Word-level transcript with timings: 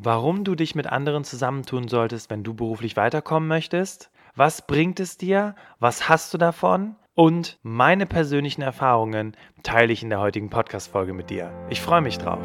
warum 0.00 0.44
du 0.44 0.54
dich 0.54 0.74
mit 0.74 0.86
anderen 0.86 1.24
zusammentun 1.24 1.88
solltest, 1.88 2.30
wenn 2.30 2.44
du 2.44 2.54
beruflich 2.54 2.96
weiterkommen 2.96 3.48
möchtest, 3.48 4.10
was 4.36 4.66
bringt 4.66 5.00
es 5.00 5.16
dir, 5.16 5.56
was 5.80 6.08
hast 6.08 6.32
du 6.32 6.38
davon 6.38 6.94
und 7.14 7.58
meine 7.62 8.06
persönlichen 8.06 8.62
Erfahrungen 8.62 9.36
teile 9.64 9.92
ich 9.92 10.04
in 10.04 10.10
der 10.10 10.20
heutigen 10.20 10.50
Podcast-Folge 10.50 11.12
mit 11.12 11.30
dir. 11.30 11.52
Ich 11.68 11.80
freue 11.80 12.00
mich 12.00 12.16
drauf. 12.18 12.42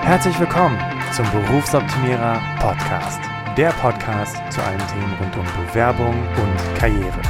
Herzlich 0.00 0.38
willkommen 0.40 0.78
zum 1.12 1.30
Berufsoptimierer 1.30 2.40
Podcast. 2.58 3.20
Der 3.58 3.70
Podcast 3.72 4.36
zu 4.50 4.62
allen 4.62 4.78
Themen 4.88 5.14
rund 5.20 5.36
um 5.36 5.66
Bewerbung 5.66 6.14
und 6.14 6.78
Karriere. 6.78 7.20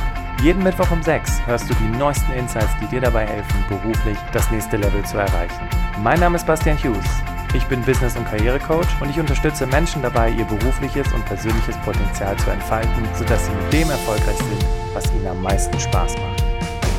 Jeden 0.41 0.63
Mittwoch 0.63 0.91
um 0.93 1.03
6 1.03 1.45
hörst 1.47 1.69
du 1.69 1.75
die 1.75 1.99
neuesten 1.99 2.33
Insights, 2.33 2.73
die 2.81 2.87
dir 2.87 3.01
dabei 3.01 3.27
helfen, 3.27 3.65
beruflich 3.69 4.19
das 4.33 4.49
nächste 4.53 4.77
Level 4.77 5.05
zu 5.05 5.19
erreichen. 5.19 5.69
Mein 6.03 6.21
Name 6.21 6.37
ist 6.37 6.47
Bastian 6.47 6.79
Hughes. 6.79 7.32
Ich 7.55 7.67
bin 7.67 7.83
Business- 7.83 8.17
und 8.17 8.25
Karrierecoach 8.25 8.87
und 9.03 9.11
ich 9.11 9.21
unterstütze 9.21 9.67
Menschen 9.67 10.01
dabei, 10.01 10.31
ihr 10.31 10.47
berufliches 10.47 11.13
und 11.13 11.23
persönliches 11.27 11.77
Potenzial 11.85 12.35
zu 12.39 12.49
entfalten, 12.49 13.07
sodass 13.15 13.45
sie 13.45 13.53
mit 13.53 13.73
dem 13.75 13.91
erfolgreich 13.91 14.39
sind, 14.39 14.65
was 14.95 15.13
ihnen 15.13 15.27
am 15.27 15.43
meisten 15.43 15.79
Spaß 15.79 16.17
macht. 16.17 16.43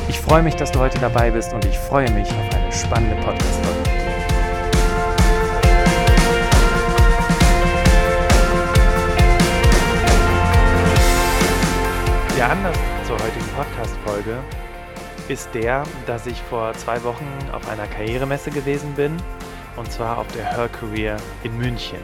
Ich 0.08 0.20
freue 0.20 0.44
mich, 0.44 0.54
dass 0.54 0.70
du 0.70 0.78
heute 0.78 1.00
dabei 1.00 1.32
bist 1.32 1.52
und 1.52 1.64
ich 1.64 1.76
freue 1.76 2.08
mich 2.12 2.28
auf 2.28 2.54
eine 2.54 2.70
spannende 2.70 3.16
Podcast-Folge. 3.16 3.82
Der 12.36 12.50
Anlass 12.50 12.78
zur 13.08 13.16
heutigen 13.16 13.48
Podcast-Folge 13.56 14.38
ist 15.26 15.48
der, 15.52 15.82
dass 16.06 16.26
ich 16.26 16.40
vor 16.42 16.74
zwei 16.74 17.02
Wochen 17.02 17.26
auf 17.50 17.68
einer 17.68 17.88
Karrieremesse 17.88 18.52
gewesen 18.52 18.92
bin 18.94 19.16
und 19.76 19.90
zwar 19.90 20.18
auf 20.18 20.28
der 20.28 20.44
Her 20.44 20.68
Career 20.68 21.16
in 21.42 21.56
München. 21.56 22.00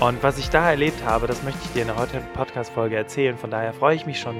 Und 0.00 0.22
was 0.22 0.38
ich 0.38 0.50
da 0.50 0.70
erlebt 0.70 1.04
habe, 1.04 1.26
das 1.26 1.42
möchte 1.42 1.60
ich 1.64 1.72
dir 1.72 1.82
in 1.82 1.88
der 1.88 1.96
heutigen 1.96 2.26
Podcast-Folge 2.34 2.96
erzählen. 2.96 3.38
Von 3.38 3.50
daher 3.50 3.72
freue 3.72 3.96
ich 3.96 4.04
mich 4.04 4.20
schon 4.20 4.36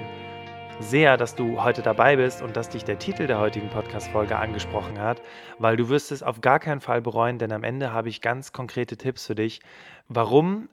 sehr, 0.81 1.17
dass 1.17 1.35
du 1.35 1.63
heute 1.63 1.81
dabei 1.81 2.17
bist 2.17 2.43
und 2.43 2.57
dass 2.57 2.69
dich 2.69 2.85
der 2.85 2.99
Titel 2.99 3.27
der 3.27 3.39
heutigen 3.39 3.71
Podcast-Folge 3.71 4.37
angesprochen 4.37 5.01
hat, 5.01 5.23
weil 5.59 5.77
du 5.77 5.89
wirst 5.89 6.13
es 6.13 6.23
auf 6.23 6.43
gar 6.43 6.59
keinen 6.59 6.83
Fall 6.83 7.01
bereuen, 7.01 7.39
denn 7.39 7.53
am 7.53 7.65
Ende 7.65 7.93
habe 7.93 8.11
ich 8.11 8.21
ganz 8.21 8.53
konkrete 8.53 8.99
Tipps 8.99 9.27
für 9.27 9.35
dich, 9.35 9.61
warum 10.09 10.69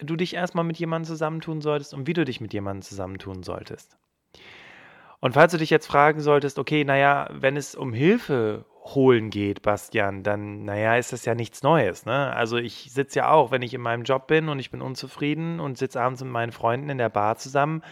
du 0.00 0.14
dich 0.14 0.34
erstmal 0.34 0.64
mit 0.64 0.78
jemandem 0.78 1.08
zusammentun 1.08 1.60
solltest 1.60 1.92
und 1.92 2.06
wie 2.06 2.12
du 2.12 2.24
dich 2.24 2.40
mit 2.40 2.52
jemandem 2.52 2.82
zusammentun 2.82 3.42
solltest. 3.42 3.98
Und 5.20 5.32
falls 5.32 5.50
du 5.50 5.58
dich 5.58 5.70
jetzt 5.70 5.86
fragen 5.86 6.20
solltest, 6.20 6.60
okay, 6.60 6.84
naja, 6.84 7.28
wenn 7.32 7.56
es 7.56 7.74
um 7.74 7.92
Hilfe 7.92 8.64
holen 8.94 9.30
geht, 9.30 9.62
Bastian, 9.62 10.22
dann, 10.22 10.64
naja, 10.64 10.96
ist 10.96 11.12
das 11.12 11.24
ja 11.24 11.34
nichts 11.34 11.62
Neues. 11.62 12.06
Ne? 12.06 12.34
Also 12.34 12.56
ich 12.56 12.90
sitze 12.92 13.20
ja 13.20 13.30
auch, 13.30 13.50
wenn 13.50 13.62
ich 13.62 13.74
in 13.74 13.80
meinem 13.80 14.04
Job 14.04 14.26
bin 14.26 14.48
und 14.48 14.58
ich 14.58 14.70
bin 14.70 14.80
unzufrieden 14.80 15.60
und 15.60 15.78
sitze 15.78 16.00
abends 16.00 16.22
mit 16.22 16.32
meinen 16.32 16.52
Freunden 16.52 16.88
in 16.90 16.98
der 16.98 17.08
Bar 17.08 17.36
zusammen, 17.36 17.82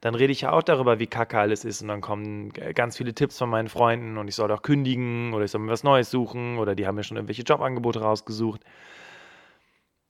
dann 0.00 0.14
rede 0.14 0.32
ich 0.32 0.42
ja 0.42 0.52
auch 0.52 0.62
darüber, 0.62 0.98
wie 0.98 1.06
kacke 1.06 1.38
alles 1.38 1.64
ist 1.64 1.82
und 1.82 1.88
dann 1.88 2.00
kommen 2.00 2.50
ganz 2.50 2.96
viele 2.96 3.14
Tipps 3.14 3.38
von 3.38 3.50
meinen 3.50 3.68
Freunden 3.68 4.18
und 4.18 4.28
ich 4.28 4.34
soll 4.34 4.48
doch 4.48 4.62
kündigen 4.62 5.32
oder 5.34 5.44
ich 5.44 5.50
soll 5.50 5.60
mir 5.60 5.72
was 5.72 5.84
Neues 5.84 6.10
suchen 6.10 6.58
oder 6.58 6.74
die 6.74 6.86
haben 6.86 6.96
mir 6.96 7.04
schon 7.04 7.16
irgendwelche 7.16 7.42
Jobangebote 7.42 8.00
rausgesucht. 8.00 8.62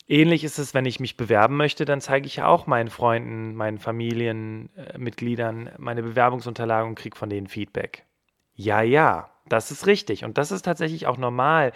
Ähnlich 0.09 0.45
ist 0.45 0.59
es, 0.59 0.73
wenn 0.73 0.87
ich 0.87 1.01
mich 1.01 1.17
bewerben 1.17 1.57
möchte, 1.57 1.85
dann 1.85 2.01
zeige 2.01 2.27
ich 2.27 2.37
ja 2.37 2.47
auch 2.47 2.67
meinen 2.69 2.91
Freunden, 2.91 3.55
meinen 3.57 3.79
Familienmitgliedern 3.79 5.71
meine 5.79 6.03
Bewerbungsunterlagen 6.03 6.91
und 6.91 6.95
kriege 6.95 7.17
von 7.17 7.29
denen 7.29 7.49
Feedback. 7.49 8.05
Ja, 8.55 8.83
ja, 8.83 9.31
das 9.49 9.71
ist 9.71 9.87
richtig. 9.87 10.25
Und 10.25 10.39
das 10.39 10.51
ist 10.51 10.63
tatsächlich 10.63 11.07
auch 11.07 11.19
normal. 11.19 11.73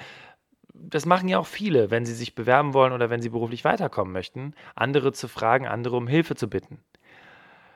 Das 0.73 1.07
machen 1.07 1.29
ja 1.29 1.39
auch 1.39 1.47
viele, 1.47 1.91
wenn 1.91 2.07
sie 2.07 2.15
sich 2.15 2.35
bewerben 2.35 2.75
wollen 2.75 2.93
oder 2.93 3.11
wenn 3.11 3.23
sie 3.23 3.29
beruflich 3.29 3.65
weiterkommen 3.65 4.13
möchten, 4.13 4.55
andere 4.75 5.13
zu 5.13 5.29
fragen, 5.29 5.67
andere 5.67 5.97
um 5.97 6.09
Hilfe 6.09 6.35
zu 6.37 6.49
bitten. 6.49 6.79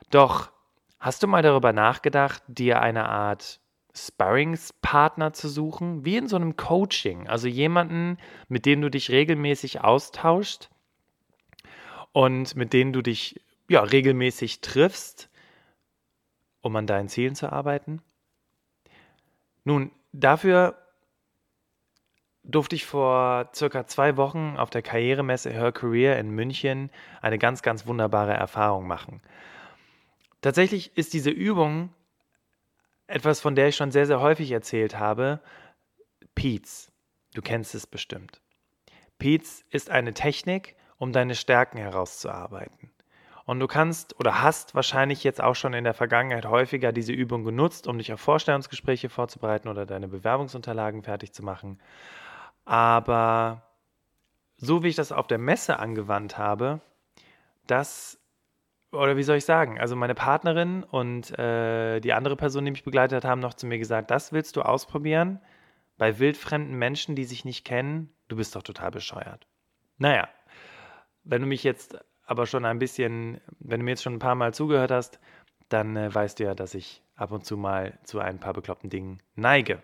Doch 0.09 0.51
hast 0.99 1.23
du 1.23 1.27
mal 1.27 1.41
darüber 1.41 1.73
nachgedacht, 1.73 2.43
dir 2.47 2.81
eine 2.81 3.09
Art 3.09 3.59
Sparringspartner 3.93 5.33
zu 5.33 5.47
suchen, 5.47 6.03
wie 6.03 6.17
in 6.17 6.27
so 6.27 6.35
einem 6.35 6.57
Coaching, 6.57 7.27
also 7.27 7.47
jemanden, 7.47 8.17
mit 8.49 8.65
dem 8.65 8.81
du 8.81 8.89
dich 8.89 9.09
regelmäßig 9.09 9.81
austauschst 9.81 10.69
und 12.11 12.55
mit 12.55 12.73
dem 12.73 12.91
du 12.91 13.01
dich 13.01 13.41
ja 13.69 13.81
regelmäßig 13.81 14.61
triffst, 14.61 15.29
um 16.61 16.75
an 16.75 16.87
deinen 16.87 17.07
Zielen 17.07 17.35
zu 17.35 17.51
arbeiten? 17.51 18.01
Nun, 19.65 19.91
dafür 20.13 20.77
durfte 22.43 22.75
ich 22.75 22.85
vor 22.85 23.49
circa 23.53 23.87
zwei 23.87 24.15
Wochen 24.17 24.55
auf 24.57 24.69
der 24.69 24.83
Karrieremesse 24.83 25.51
Her 25.51 25.71
Career 25.71 26.17
in 26.19 26.29
München 26.29 26.91
eine 27.21 27.39
ganz, 27.39 27.63
ganz 27.63 27.87
wunderbare 27.87 28.33
Erfahrung 28.33 28.87
machen. 28.87 29.21
Tatsächlich 30.41 30.95
ist 30.95 31.13
diese 31.13 31.31
Übung 31.31 31.89
etwas, 33.07 33.39
von 33.41 33.55
der 33.55 33.67
ich 33.69 33.75
schon 33.75 33.91
sehr, 33.91 34.05
sehr 34.05 34.21
häufig 34.21 34.51
erzählt 34.51 34.97
habe. 34.99 35.41
Peets. 36.35 36.91
Du 37.33 37.41
kennst 37.41 37.73
es 37.73 37.87
bestimmt. 37.87 38.41
Peets 39.17 39.65
ist 39.71 39.89
eine 39.89 40.13
Technik, 40.13 40.75
um 40.97 41.11
deine 41.11 41.35
Stärken 41.35 41.77
herauszuarbeiten. 41.77 42.91
Und 43.45 43.59
du 43.59 43.67
kannst 43.67 44.19
oder 44.19 44.41
hast 44.41 44.73
wahrscheinlich 44.73 45.23
jetzt 45.23 45.41
auch 45.41 45.55
schon 45.55 45.73
in 45.73 45.83
der 45.83 45.93
Vergangenheit 45.93 46.45
häufiger 46.45 46.91
diese 46.91 47.13
Übung 47.13 47.43
genutzt, 47.43 47.87
um 47.87 47.99
dich 47.99 48.11
auf 48.11 48.19
Vorstellungsgespräche 48.19 49.07
vorzubereiten 49.09 49.67
oder 49.67 49.85
deine 49.85 50.07
Bewerbungsunterlagen 50.07 51.03
fertig 51.03 51.31
zu 51.31 51.43
machen. 51.43 51.79
Aber 52.65 53.61
so 54.57 54.81
wie 54.81 54.87
ich 54.87 54.95
das 54.95 55.11
auf 55.11 55.27
der 55.27 55.37
Messe 55.37 55.77
angewandt 55.77 56.39
habe, 56.39 56.81
das, 57.67 58.19
oder 58.91 59.15
wie 59.15 59.23
soll 59.23 59.37
ich 59.37 59.45
sagen, 59.45 59.79
also 59.79 59.95
meine 59.95 60.15
Partnerin 60.15 60.83
und 60.83 61.37
äh, 61.37 61.99
die 61.99 62.13
andere 62.13 62.35
Person, 62.35 62.65
die 62.65 62.71
mich 62.71 62.83
begleitet 62.83 63.23
hat, 63.23 63.29
haben 63.29 63.41
noch 63.41 63.53
zu 63.53 63.67
mir 63.67 63.77
gesagt, 63.77 64.09
das 64.09 64.33
willst 64.33 64.55
du 64.55 64.63
ausprobieren 64.63 65.39
bei 65.97 66.17
wildfremden 66.17 66.75
Menschen, 66.75 67.15
die 67.15 67.25
sich 67.25 67.45
nicht 67.45 67.63
kennen, 67.63 68.09
du 68.27 68.35
bist 68.35 68.55
doch 68.55 68.63
total 68.63 68.91
bescheuert. 68.91 69.47
Naja, 69.97 70.27
wenn 71.23 71.41
du 71.41 71.47
mich 71.47 71.63
jetzt 71.63 71.97
aber 72.25 72.45
schon 72.45 72.65
ein 72.65 72.79
bisschen, 72.79 73.39
wenn 73.59 73.79
du 73.79 73.85
mir 73.85 73.91
jetzt 73.91 74.03
schon 74.03 74.13
ein 74.13 74.19
paar 74.19 74.35
Mal 74.35 74.53
zugehört 74.53 74.91
hast, 74.91 75.19
dann 75.69 75.95
äh, 75.95 76.13
weißt 76.13 76.39
du 76.39 76.43
ja, 76.43 76.55
dass 76.55 76.73
ich 76.73 77.01
ab 77.15 77.31
und 77.31 77.45
zu 77.45 77.57
mal 77.57 77.97
zu 78.03 78.19
ein 78.19 78.39
paar 78.39 78.53
bekloppten 78.53 78.89
Dingen 78.89 79.19
neige. 79.35 79.81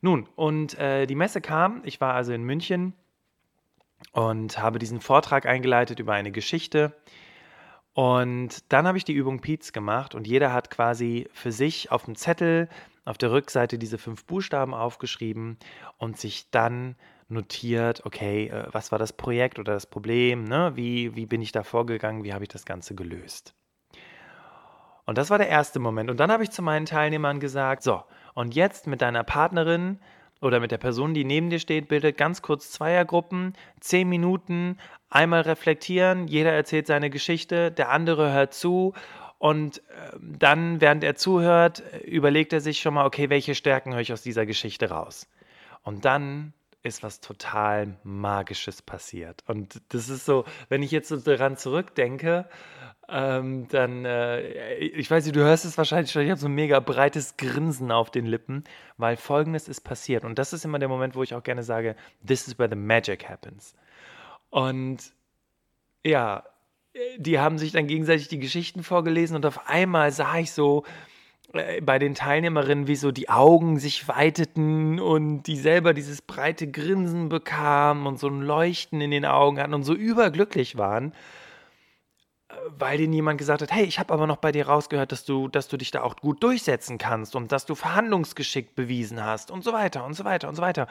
Nun, 0.00 0.28
und 0.36 0.78
äh, 0.78 1.06
die 1.06 1.14
Messe 1.14 1.40
kam, 1.40 1.82
ich 1.84 2.00
war 2.00 2.14
also 2.14 2.32
in 2.32 2.42
München 2.42 2.94
und 4.12 4.58
habe 4.58 4.78
diesen 4.78 5.00
Vortrag 5.00 5.46
eingeleitet 5.46 6.00
über 6.00 6.14
eine 6.14 6.32
Geschichte. 6.32 6.92
Und 7.94 8.72
dann 8.72 8.86
habe 8.86 8.98
ich 8.98 9.04
die 9.04 9.12
Übung 9.12 9.40
Pietz 9.40 9.72
gemacht 9.72 10.14
und 10.14 10.26
jeder 10.26 10.52
hat 10.52 10.70
quasi 10.70 11.28
für 11.32 11.52
sich 11.52 11.92
auf 11.92 12.04
dem 12.04 12.16
Zettel 12.16 12.68
auf 13.04 13.18
der 13.18 13.32
Rückseite 13.32 13.78
diese 13.78 13.98
fünf 13.98 14.24
Buchstaben 14.24 14.74
aufgeschrieben 14.74 15.58
und 15.98 16.18
sich 16.18 16.50
dann 16.50 16.96
notiert, 17.32 18.04
okay, 18.04 18.48
äh, 18.48 18.66
was 18.72 18.92
war 18.92 18.98
das 18.98 19.12
Projekt 19.12 19.58
oder 19.58 19.72
das 19.72 19.86
Problem, 19.86 20.44
ne? 20.44 20.72
wie, 20.74 21.16
wie 21.16 21.26
bin 21.26 21.42
ich 21.42 21.52
da 21.52 21.62
vorgegangen, 21.62 22.24
wie 22.24 22.32
habe 22.32 22.44
ich 22.44 22.50
das 22.50 22.64
Ganze 22.64 22.94
gelöst. 22.94 23.54
Und 25.04 25.18
das 25.18 25.30
war 25.30 25.38
der 25.38 25.48
erste 25.48 25.80
Moment. 25.80 26.10
Und 26.10 26.20
dann 26.20 26.30
habe 26.30 26.44
ich 26.44 26.50
zu 26.50 26.62
meinen 26.62 26.86
Teilnehmern 26.86 27.40
gesagt, 27.40 27.82
so, 27.82 28.02
und 28.34 28.54
jetzt 28.54 28.86
mit 28.86 29.02
deiner 29.02 29.24
Partnerin 29.24 29.98
oder 30.40 30.60
mit 30.60 30.70
der 30.70 30.78
Person, 30.78 31.14
die 31.14 31.24
neben 31.24 31.50
dir 31.50 31.58
steht, 31.58 31.88
bildet 31.88 32.16
ganz 32.16 32.42
kurz 32.42 32.70
Zweiergruppen, 32.70 33.54
zehn 33.80 34.08
Minuten, 34.08 34.78
einmal 35.10 35.42
reflektieren, 35.42 36.28
jeder 36.28 36.52
erzählt 36.52 36.86
seine 36.86 37.10
Geschichte, 37.10 37.70
der 37.70 37.90
andere 37.90 38.32
hört 38.32 38.54
zu 38.54 38.94
und 39.38 39.78
äh, 39.78 40.16
dann, 40.20 40.80
während 40.80 41.02
er 41.02 41.16
zuhört, 41.16 41.82
überlegt 42.04 42.52
er 42.52 42.60
sich 42.60 42.78
schon 42.78 42.94
mal, 42.94 43.06
okay, 43.06 43.28
welche 43.28 43.54
Stärken 43.54 43.92
höre 43.92 44.00
ich 44.00 44.12
aus 44.12 44.22
dieser 44.22 44.46
Geschichte 44.46 44.90
raus? 44.90 45.28
Und 45.82 46.04
dann 46.04 46.52
ist 46.82 47.02
was 47.02 47.20
total 47.20 47.96
Magisches 48.02 48.82
passiert. 48.82 49.44
Und 49.46 49.80
das 49.90 50.08
ist 50.08 50.24
so, 50.24 50.44
wenn 50.68 50.82
ich 50.82 50.90
jetzt 50.90 51.08
so 51.08 51.16
daran 51.16 51.56
zurückdenke, 51.56 52.48
ähm, 53.08 53.68
dann, 53.68 54.04
äh, 54.04 54.74
ich 54.76 55.10
weiß 55.10 55.24
nicht, 55.24 55.36
du 55.36 55.40
hörst 55.40 55.64
es 55.64 55.76
wahrscheinlich 55.78 56.10
schon, 56.10 56.22
ich 56.22 56.30
habe 56.30 56.40
so 56.40 56.48
ein 56.48 56.54
mega 56.54 56.80
breites 56.80 57.36
Grinsen 57.36 57.92
auf 57.92 58.10
den 58.10 58.26
Lippen, 58.26 58.64
weil 58.96 59.16
folgendes 59.16 59.68
ist 59.68 59.82
passiert. 59.82 60.24
Und 60.24 60.38
das 60.38 60.52
ist 60.52 60.64
immer 60.64 60.78
der 60.78 60.88
Moment, 60.88 61.14
wo 61.14 61.22
ich 61.22 61.34
auch 61.34 61.42
gerne 61.42 61.62
sage, 61.62 61.96
this 62.26 62.48
is 62.48 62.58
where 62.58 62.70
the 62.70 62.76
magic 62.76 63.28
happens. 63.28 63.74
Und 64.50 65.12
ja, 66.04 66.44
die 67.16 67.38
haben 67.38 67.58
sich 67.58 67.72
dann 67.72 67.86
gegenseitig 67.86 68.28
die 68.28 68.38
Geschichten 68.38 68.82
vorgelesen 68.82 69.36
und 69.36 69.46
auf 69.46 69.68
einmal 69.68 70.10
sah 70.12 70.38
ich 70.38 70.52
so, 70.52 70.84
bei 71.52 71.98
den 71.98 72.14
Teilnehmerinnen, 72.14 72.86
wie 72.86 72.96
so 72.96 73.12
die 73.12 73.28
Augen 73.28 73.78
sich 73.78 74.08
weiteten 74.08 74.98
und 74.98 75.42
die 75.44 75.56
selber 75.56 75.94
dieses 75.94 76.22
breite 76.22 76.70
Grinsen 76.70 77.28
bekamen 77.28 78.06
und 78.06 78.18
so 78.18 78.28
ein 78.28 78.42
Leuchten 78.42 79.00
in 79.00 79.10
den 79.10 79.24
Augen 79.24 79.60
hatten 79.60 79.74
und 79.74 79.84
so 79.84 79.94
überglücklich 79.94 80.78
waren, 80.78 81.12
äh, 82.48 82.54
weil 82.78 83.00
ihnen 83.00 83.12
jemand 83.12 83.38
gesagt 83.38 83.62
hat, 83.62 83.72
hey, 83.72 83.84
ich 83.84 83.98
habe 83.98 84.14
aber 84.14 84.26
noch 84.26 84.38
bei 84.38 84.52
dir 84.52 84.66
rausgehört, 84.66 85.12
dass 85.12 85.24
du, 85.24 85.48
dass 85.48 85.68
du 85.68 85.76
dich 85.76 85.90
da 85.90 86.02
auch 86.02 86.16
gut 86.16 86.42
durchsetzen 86.42 86.98
kannst 86.98 87.36
und 87.36 87.52
dass 87.52 87.66
du 87.66 87.74
Verhandlungsgeschick 87.74 88.74
bewiesen 88.74 89.22
hast 89.22 89.50
und 89.50 89.62
so 89.62 89.72
weiter 89.72 90.04
und 90.04 90.14
so 90.14 90.24
weiter 90.24 90.48
und 90.48 90.54
so 90.54 90.62
weiter. 90.62 90.86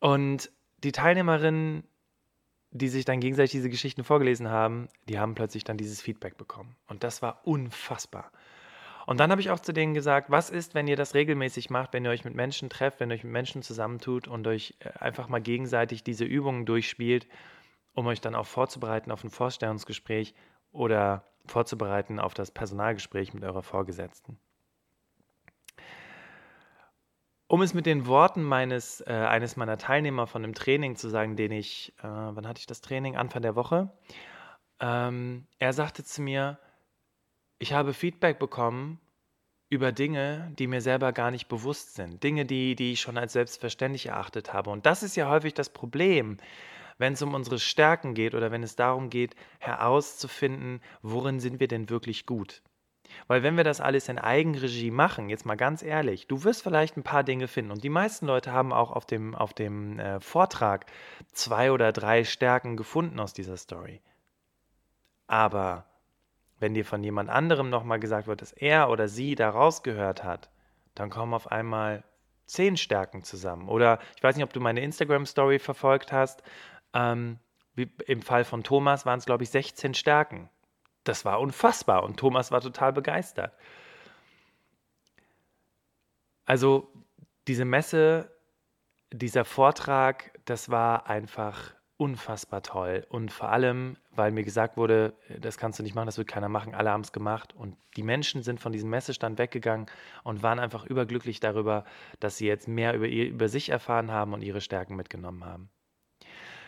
Und 0.00 0.50
die 0.84 0.92
Teilnehmerinnen 0.92 1.84
die 2.72 2.88
sich 2.88 3.04
dann 3.04 3.20
gegenseitig 3.20 3.52
diese 3.52 3.68
Geschichten 3.68 4.02
vorgelesen 4.02 4.48
haben, 4.48 4.88
die 5.08 5.18
haben 5.18 5.34
plötzlich 5.34 5.62
dann 5.62 5.76
dieses 5.76 6.00
Feedback 6.00 6.38
bekommen. 6.38 6.74
Und 6.86 7.04
das 7.04 7.20
war 7.20 7.46
unfassbar. 7.46 8.32
Und 9.06 9.20
dann 9.20 9.30
habe 9.30 9.40
ich 9.40 9.50
auch 9.50 9.60
zu 9.60 9.72
denen 9.72 9.94
gesagt, 9.94 10.30
was 10.30 10.50
ist, 10.50 10.74
wenn 10.74 10.88
ihr 10.88 10.96
das 10.96 11.14
regelmäßig 11.14 11.70
macht, 11.70 11.92
wenn 11.92 12.04
ihr 12.04 12.10
euch 12.10 12.24
mit 12.24 12.34
Menschen 12.34 12.70
trefft, 12.70 13.00
wenn 13.00 13.10
ihr 13.10 13.14
euch 13.14 13.24
mit 13.24 13.32
Menschen 13.32 13.62
zusammentut 13.62 14.28
und 14.28 14.46
euch 14.46 14.76
äh, 14.80 14.90
einfach 14.98 15.28
mal 15.28 15.40
gegenseitig 15.40 16.04
diese 16.04 16.24
Übungen 16.24 16.66
durchspielt, 16.66 17.26
um 17.94 18.06
euch 18.06 18.20
dann 18.20 18.34
auch 18.34 18.46
vorzubereiten 18.46 19.10
auf 19.10 19.24
ein 19.24 19.30
Vorstellungsgespräch 19.30 20.34
oder 20.70 21.24
vorzubereiten 21.46 22.20
auf 22.20 22.34
das 22.34 22.50
Personalgespräch 22.50 23.34
mit 23.34 23.44
eurer 23.44 23.62
Vorgesetzten. 23.62 24.38
Um 27.48 27.60
es 27.60 27.74
mit 27.74 27.84
den 27.84 28.06
Worten 28.06 28.42
meines, 28.42 29.02
äh, 29.02 29.12
eines 29.12 29.56
meiner 29.56 29.76
Teilnehmer 29.76 30.26
von 30.26 30.40
dem 30.40 30.54
Training 30.54 30.96
zu 30.96 31.10
sagen, 31.10 31.36
den 31.36 31.52
ich, 31.52 31.92
äh, 31.98 32.04
wann 32.04 32.48
hatte 32.48 32.60
ich 32.60 32.66
das 32.66 32.80
Training? 32.80 33.16
Anfang 33.16 33.42
der 33.42 33.56
Woche. 33.56 33.92
Ähm, 34.80 35.46
er 35.58 35.74
sagte 35.74 36.02
zu 36.02 36.22
mir, 36.22 36.58
ich 37.62 37.72
habe 37.72 37.94
Feedback 37.94 38.40
bekommen 38.40 38.98
über 39.68 39.92
Dinge, 39.92 40.52
die 40.58 40.66
mir 40.66 40.80
selber 40.80 41.12
gar 41.12 41.30
nicht 41.30 41.46
bewusst 41.46 41.94
sind. 41.94 42.20
Dinge, 42.24 42.44
die, 42.44 42.74
die 42.74 42.92
ich 42.92 43.00
schon 43.00 43.16
als 43.16 43.34
selbstverständlich 43.34 44.06
erachtet 44.06 44.52
habe. 44.52 44.70
Und 44.70 44.84
das 44.84 45.04
ist 45.04 45.14
ja 45.14 45.30
häufig 45.30 45.54
das 45.54 45.70
Problem, 45.70 46.38
wenn 46.98 47.12
es 47.12 47.22
um 47.22 47.34
unsere 47.34 47.60
Stärken 47.60 48.14
geht 48.14 48.34
oder 48.34 48.50
wenn 48.50 48.64
es 48.64 48.74
darum 48.74 49.10
geht, 49.10 49.36
herauszufinden, 49.60 50.80
worin 51.02 51.38
sind 51.38 51.60
wir 51.60 51.68
denn 51.68 51.88
wirklich 51.88 52.26
gut. 52.26 52.62
Weil 53.28 53.44
wenn 53.44 53.56
wir 53.56 53.62
das 53.62 53.80
alles 53.80 54.08
in 54.08 54.18
Eigenregie 54.18 54.90
machen, 54.90 55.28
jetzt 55.28 55.46
mal 55.46 55.56
ganz 55.56 55.84
ehrlich, 55.84 56.26
du 56.26 56.42
wirst 56.42 56.64
vielleicht 56.64 56.96
ein 56.96 57.04
paar 57.04 57.22
Dinge 57.22 57.46
finden. 57.46 57.70
Und 57.70 57.84
die 57.84 57.90
meisten 57.90 58.26
Leute 58.26 58.50
haben 58.50 58.72
auch 58.72 58.90
auf 58.90 59.06
dem, 59.06 59.36
auf 59.36 59.54
dem 59.54 60.00
äh, 60.00 60.18
Vortrag 60.18 60.86
zwei 61.30 61.70
oder 61.70 61.92
drei 61.92 62.24
Stärken 62.24 62.76
gefunden 62.76 63.20
aus 63.20 63.34
dieser 63.34 63.56
Story. 63.56 64.00
Aber 65.28 65.86
wenn 66.62 66.72
dir 66.72 66.86
von 66.86 67.04
jemand 67.04 67.28
anderem 67.28 67.68
nochmal 67.68 68.00
gesagt 68.00 68.26
wird, 68.26 68.40
dass 68.40 68.52
er 68.52 68.88
oder 68.88 69.08
sie 69.08 69.34
da 69.34 69.50
rausgehört 69.50 70.24
hat, 70.24 70.48
dann 70.94 71.10
kommen 71.10 71.34
auf 71.34 71.52
einmal 71.52 72.04
zehn 72.46 72.78
Stärken 72.78 73.22
zusammen. 73.22 73.68
Oder 73.68 73.98
ich 74.16 74.22
weiß 74.22 74.36
nicht, 74.36 74.44
ob 74.44 74.52
du 74.52 74.60
meine 74.60 74.80
Instagram-Story 74.80 75.58
verfolgt 75.58 76.12
hast. 76.12 76.42
Ähm, 76.94 77.38
Im 78.06 78.22
Fall 78.22 78.44
von 78.44 78.62
Thomas 78.62 79.04
waren 79.04 79.18
es, 79.18 79.26
glaube 79.26 79.44
ich, 79.44 79.50
16 79.50 79.92
Stärken 79.92 80.48
das 81.04 81.24
war 81.24 81.40
unfassbar 81.40 82.02
und 82.02 82.18
Thomas 82.18 82.50
war 82.50 82.60
total 82.60 82.92
begeistert. 82.92 83.52
Also 86.44 86.92
diese 87.48 87.64
Messe, 87.64 88.30
dieser 89.12 89.44
Vortrag, 89.44 90.38
das 90.44 90.70
war 90.70 91.06
einfach 91.08 91.74
unfassbar 92.02 92.64
toll. 92.64 93.06
Und 93.10 93.30
vor 93.30 93.50
allem, 93.50 93.96
weil 94.10 94.32
mir 94.32 94.42
gesagt 94.42 94.76
wurde, 94.76 95.14
das 95.38 95.56
kannst 95.56 95.78
du 95.78 95.84
nicht 95.84 95.94
machen, 95.94 96.06
das 96.06 96.18
wird 96.18 96.26
keiner 96.26 96.48
machen, 96.48 96.74
alle 96.74 96.90
haben 96.90 97.02
es 97.02 97.12
gemacht. 97.12 97.54
Und 97.54 97.76
die 97.96 98.02
Menschen 98.02 98.42
sind 98.42 98.58
von 98.58 98.72
diesem 98.72 98.90
Messestand 98.90 99.38
weggegangen 99.38 99.86
und 100.24 100.42
waren 100.42 100.58
einfach 100.58 100.84
überglücklich 100.84 101.38
darüber, 101.38 101.84
dass 102.18 102.38
sie 102.38 102.48
jetzt 102.48 102.66
mehr 102.66 102.94
über, 102.94 103.06
ihr, 103.06 103.28
über 103.28 103.48
sich 103.48 103.68
erfahren 103.68 104.10
haben 104.10 104.32
und 104.32 104.42
ihre 104.42 104.60
Stärken 104.60 104.96
mitgenommen 104.96 105.44
haben. 105.44 105.70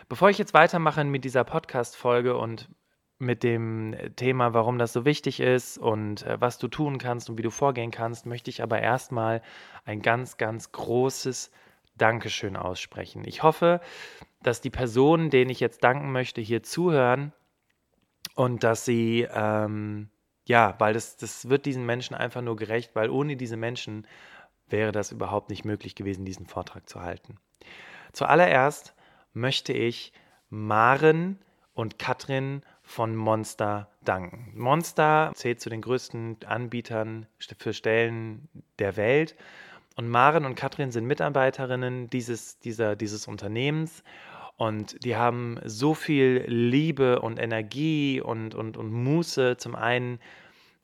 Bevor 0.09 0.31
ich 0.31 0.39
jetzt 0.39 0.55
weitermache 0.55 1.03
mit 1.03 1.25
dieser 1.25 1.43
Podcast-Folge 1.43 2.37
und 2.37 2.69
mit 3.19 3.43
dem 3.43 3.97
Thema, 4.15 4.55
warum 4.55 4.79
das 4.79 4.93
so 4.93 5.05
wichtig 5.05 5.41
ist 5.41 5.79
und 5.79 6.23
äh, 6.23 6.41
was 6.41 6.59
du 6.59 6.69
tun 6.69 6.99
kannst 6.99 7.29
und 7.29 7.39
wie 7.39 7.43
du 7.43 7.51
vorgehen 7.51 7.91
kannst, 7.91 8.25
möchte 8.25 8.51
ich 8.51 8.63
aber 8.63 8.81
erstmal 8.81 9.43
ein 9.85 10.01
ganz, 10.01 10.37
ganz 10.37 10.71
großes 10.71 11.51
Dankeschön 11.97 12.57
aussprechen. 12.57 13.25
Ich 13.25 13.43
hoffe, 13.43 13.81
dass 14.47 14.61
die 14.61 14.71
Personen, 14.71 15.31
denen 15.31 15.51
ich 15.51 15.61
jetzt 15.61 15.83
danken 15.83 16.13
möchte, 16.13 16.41
hier 16.41 16.63
zuhören 16.63 17.33
und 18.35 18.63
dass 18.63 18.85
sie, 18.85 19.27
ähm, 19.33 20.11
ja, 20.45 20.75
weil 20.79 20.95
das, 20.95 21.17
das 21.17 21.49
wird 21.49 21.67
diesen 21.67 21.87
Menschen 21.87 22.15
einfach 22.15 22.43
nur 22.43 22.57
gerecht, 22.57 22.95
weil 22.95 23.11
ohne 23.11 23.37
diese 23.37 23.57
Menschen 23.57 24.07
wäre 24.69 24.93
das 24.93 25.13
überhaupt 25.13 25.51
nicht 25.51 25.65
möglich 25.65 25.95
gewesen, 25.95 26.25
diesen 26.25 26.47
Vortrag 26.47 26.89
zu 26.89 27.01
halten. 27.01 27.39
Zuallererst 28.13 28.95
möchte 29.33 29.73
ich 29.73 30.13
Maren 30.49 31.39
und 31.73 31.99
Katrin 31.99 32.63
von 32.83 33.17
Monster 33.17 33.89
danken. 34.05 34.53
Monster 34.55 35.33
zählt 35.35 35.61
zu 35.61 35.71
den 35.71 35.81
größten 35.81 36.39
Anbietern 36.47 37.27
für 37.59 37.73
Stellen 37.73 38.49
der 38.79 38.97
Welt. 38.97 39.37
Und 39.97 40.09
Maren 40.09 40.45
und 40.45 40.55
Katrin 40.55 40.93
sind 40.93 41.07
Mitarbeiterinnen 41.07 42.11
dieses, 42.11 42.59
dieser, 42.59 42.97
dieses 42.97 43.27
Unternehmens. 43.27 44.03
Und 44.57 45.05
die 45.05 45.17
haben 45.17 45.59
so 45.65 45.95
viel 45.95 46.45
Liebe 46.47 47.21
und 47.21 47.41
Energie 47.41 48.21
und, 48.21 48.55
und, 48.55 48.77
und 48.77 48.93
Muße 48.93 49.57
zum 49.57 49.75
einen 49.75 50.21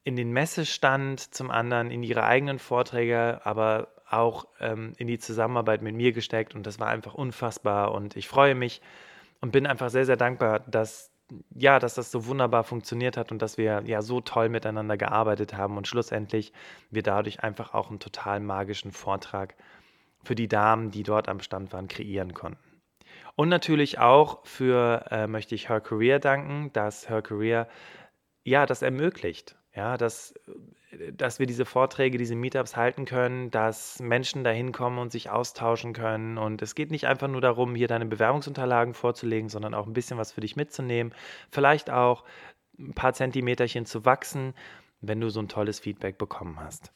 in 0.03 0.17
den 0.17 0.33
Messestand, 0.33 1.21
zum 1.21 1.51
anderen 1.51 1.91
in 1.91 2.03
ihre 2.03 2.25
eigenen 2.25 2.59
Vorträge, 2.59 3.41
aber 3.45 3.89
auch 4.09 4.47
ähm, 4.59 4.95
in 4.97 5.07
die 5.07 5.19
Zusammenarbeit 5.19 5.83
mit 5.83 5.95
mir 5.95 6.13
gesteckt. 6.13 6.55
Und 6.55 6.67
das 6.67 6.81
war 6.81 6.89
einfach 6.89 7.15
unfassbar. 7.15 7.93
Und 7.93 8.17
ich 8.17 8.27
freue 8.27 8.57
mich 8.57 8.81
und 9.41 9.53
bin 9.53 9.67
einfach 9.67 9.91
sehr, 9.91 10.07
sehr 10.07 10.17
dankbar, 10.17 10.61
dass 10.61 11.11
ja, 11.55 11.79
dass 11.79 11.95
das 11.95 12.11
so 12.11 12.27
wunderbar 12.27 12.65
funktioniert 12.65 13.17
hat 13.17 13.31
und 13.31 13.41
dass 13.41 13.57
wir 13.57 13.83
ja 13.87 14.03
so 14.03 14.21
toll 14.21 14.49
miteinander 14.49 14.97
gearbeitet 14.97 15.55
haben 15.55 15.77
und 15.77 15.87
schlussendlich 15.87 16.53
wir 16.91 17.03
dadurch 17.05 17.45
einfach 17.45 17.73
auch 17.73 17.91
einen 17.91 18.01
total 18.01 18.41
magischen 18.41 18.91
Vortrag 18.93 19.55
für 20.25 20.35
die 20.35 20.49
Damen, 20.49 20.91
die 20.91 21.03
dort 21.03 21.29
am 21.29 21.41
Stand 21.41 21.73
waren, 21.73 21.89
kreieren 21.89 22.35
konnten. 22.35 22.70
Und 23.41 23.49
natürlich 23.49 23.99
auch 23.99 24.45
für, 24.45 25.07
äh, 25.11 25.27
möchte 25.27 25.55
ich 25.55 25.71
Her 25.71 25.81
Career 25.81 26.19
danken, 26.19 26.71
dass 26.75 27.09
Her 27.09 27.23
Career 27.23 27.69
ja 28.45 28.67
das 28.67 28.83
ermöglicht. 28.83 29.57
Ja, 29.75 29.97
dass 29.97 30.35
dass 31.13 31.39
wir 31.39 31.47
diese 31.47 31.65
Vorträge, 31.65 32.19
diese 32.19 32.35
Meetups 32.35 32.77
halten 32.77 33.07
können, 33.07 33.51
dass 33.51 33.99
Menschen 33.99 34.45
da 34.45 34.51
hinkommen 34.51 34.99
und 34.99 35.11
sich 35.11 35.31
austauschen 35.31 35.95
können. 35.95 36.37
Und 36.37 36.61
es 36.61 36.75
geht 36.75 36.91
nicht 36.91 37.07
einfach 37.07 37.29
nur 37.29 37.41
darum, 37.41 37.75
hier 37.75 37.89
deine 37.89 38.05
Bewerbungsunterlagen 38.05 38.93
vorzulegen, 38.93 39.49
sondern 39.49 39.73
auch 39.73 39.87
ein 39.87 39.95
bisschen 39.95 40.19
was 40.19 40.33
für 40.33 40.43
dich 40.43 40.57
mitzunehmen. 40.57 41.15
Vielleicht 41.51 41.89
auch 41.89 42.25
ein 42.79 42.93
paar 42.93 43.15
Zentimeterchen 43.15 43.87
zu 43.87 44.05
wachsen, 44.05 44.53
wenn 45.01 45.19
du 45.19 45.31
so 45.31 45.41
ein 45.41 45.49
tolles 45.49 45.81
Feedback 45.81 46.19
bekommen 46.19 46.61
hast. 46.61 46.93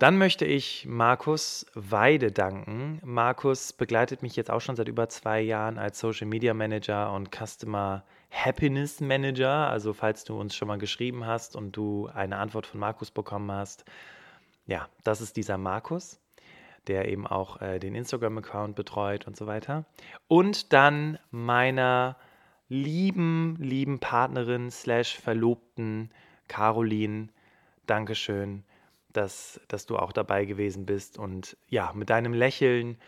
Dann 0.00 0.16
möchte 0.16 0.46
ich 0.46 0.86
Markus 0.86 1.66
Weide 1.74 2.32
danken. 2.32 3.02
Markus 3.04 3.74
begleitet 3.74 4.22
mich 4.22 4.34
jetzt 4.34 4.50
auch 4.50 4.62
schon 4.62 4.74
seit 4.74 4.88
über 4.88 5.10
zwei 5.10 5.42
Jahren 5.42 5.76
als 5.76 5.98
Social 6.00 6.26
Media 6.26 6.54
Manager 6.54 7.12
und 7.12 7.28
Customer 7.30 8.02
Happiness 8.30 9.02
Manager. 9.02 9.68
Also 9.68 9.92
falls 9.92 10.24
du 10.24 10.40
uns 10.40 10.56
schon 10.56 10.68
mal 10.68 10.78
geschrieben 10.78 11.26
hast 11.26 11.54
und 11.54 11.76
du 11.76 12.08
eine 12.14 12.38
Antwort 12.38 12.66
von 12.66 12.80
Markus 12.80 13.10
bekommen 13.10 13.52
hast, 13.52 13.84
ja, 14.64 14.88
das 15.04 15.20
ist 15.20 15.36
dieser 15.36 15.58
Markus, 15.58 16.18
der 16.86 17.06
eben 17.06 17.26
auch 17.26 17.60
äh, 17.60 17.78
den 17.78 17.94
Instagram-Account 17.94 18.76
betreut 18.76 19.26
und 19.26 19.36
so 19.36 19.46
weiter. 19.46 19.84
Und 20.28 20.72
dann 20.72 21.18
meiner 21.30 22.16
lieben, 22.70 23.56
lieben 23.58 23.98
Partnerin 23.98 24.70
slash 24.70 25.18
Verlobten 25.18 26.10
Caroline. 26.48 27.28
Dankeschön 27.84 28.64
dass, 29.12 29.60
dass 29.68 29.86
du 29.86 29.96
auch 29.96 30.12
dabei 30.12 30.44
gewesen 30.44 30.86
bist 30.86 31.18
und 31.18 31.56
ja, 31.68 31.92
mit 31.94 32.10
deinem 32.10 32.32
Lächeln 32.32 32.98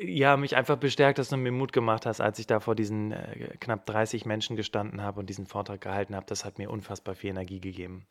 ja, 0.00 0.36
mich 0.36 0.56
einfach 0.56 0.76
bestärkt 0.76 1.18
hast 1.18 1.32
und 1.32 1.42
mir 1.42 1.50
Mut 1.50 1.72
gemacht 1.72 2.06
hast, 2.06 2.20
als 2.20 2.38
ich 2.38 2.46
da 2.46 2.60
vor 2.60 2.74
diesen 2.74 3.12
äh, 3.12 3.56
knapp 3.58 3.84
30 3.86 4.26
Menschen 4.26 4.56
gestanden 4.56 5.02
habe 5.02 5.18
und 5.18 5.26
diesen 5.26 5.46
Vortrag 5.46 5.80
gehalten 5.80 6.14
habe. 6.14 6.26
Das 6.26 6.44
hat 6.44 6.58
mir 6.58 6.70
unfassbar 6.70 7.14
viel 7.14 7.30
Energie 7.30 7.60
gegeben. 7.60 8.06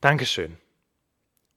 Dankeschön. 0.00 0.58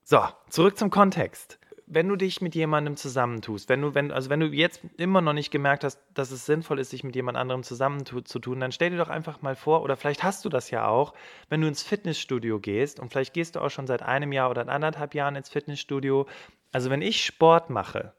So, 0.04 0.24
zurück 0.50 0.78
zum 0.78 0.90
Kontext 0.90 1.60
wenn 1.94 2.08
du 2.08 2.16
dich 2.16 2.40
mit 2.40 2.56
jemandem 2.56 2.96
zusammentust, 2.96 3.68
wenn 3.68 3.82
du, 3.82 3.94
wenn, 3.94 4.12
also 4.12 4.30
wenn 4.30 4.40
du 4.40 4.48
jetzt 4.48 4.80
immer 4.96 5.20
noch 5.20 5.34
nicht 5.34 5.52
gemerkt 5.52 5.84
hast, 5.84 6.00
dass 6.14 6.32
es 6.32 6.46
sinnvoll 6.46 6.80
ist, 6.80 6.92
sich 6.92 7.04
mit 7.04 7.16
jemand 7.16 7.38
anderem 7.38 7.64
zusammenzutun, 7.64 8.62
dann 8.62 8.72
stell 8.72 8.92
dir 8.92 8.98
doch 8.98 9.10
einfach 9.10 9.42
mal 9.42 9.56
vor, 9.56 9.84
oder 9.84 9.98
vielleicht 9.98 10.24
hast 10.24 10.46
du 10.46 10.50
das 10.50 10.72
ja 10.72 10.88
auch, 10.88 11.14
wenn 11.50 11.60
du 11.60 11.68
ins 11.68 11.84
Fitnessstudio 11.84 12.62
gehst 12.62 13.02
und 13.02 13.12
vielleicht 13.12 13.34
gehst 13.34 13.58
du 13.58 13.60
auch 13.60 13.70
schon 13.70 13.88
seit 13.88 14.04
einem 14.04 14.32
Jahr 14.32 14.50
oder 14.50 14.70
anderthalb 14.70 15.14
Jahren 15.14 15.36
ins 15.36 15.50
Fitnessstudio. 15.50 16.28
Also 16.72 16.90
wenn 16.90 17.02
ich 17.02 17.26
Sport 17.26 17.70
mache, 17.70 18.14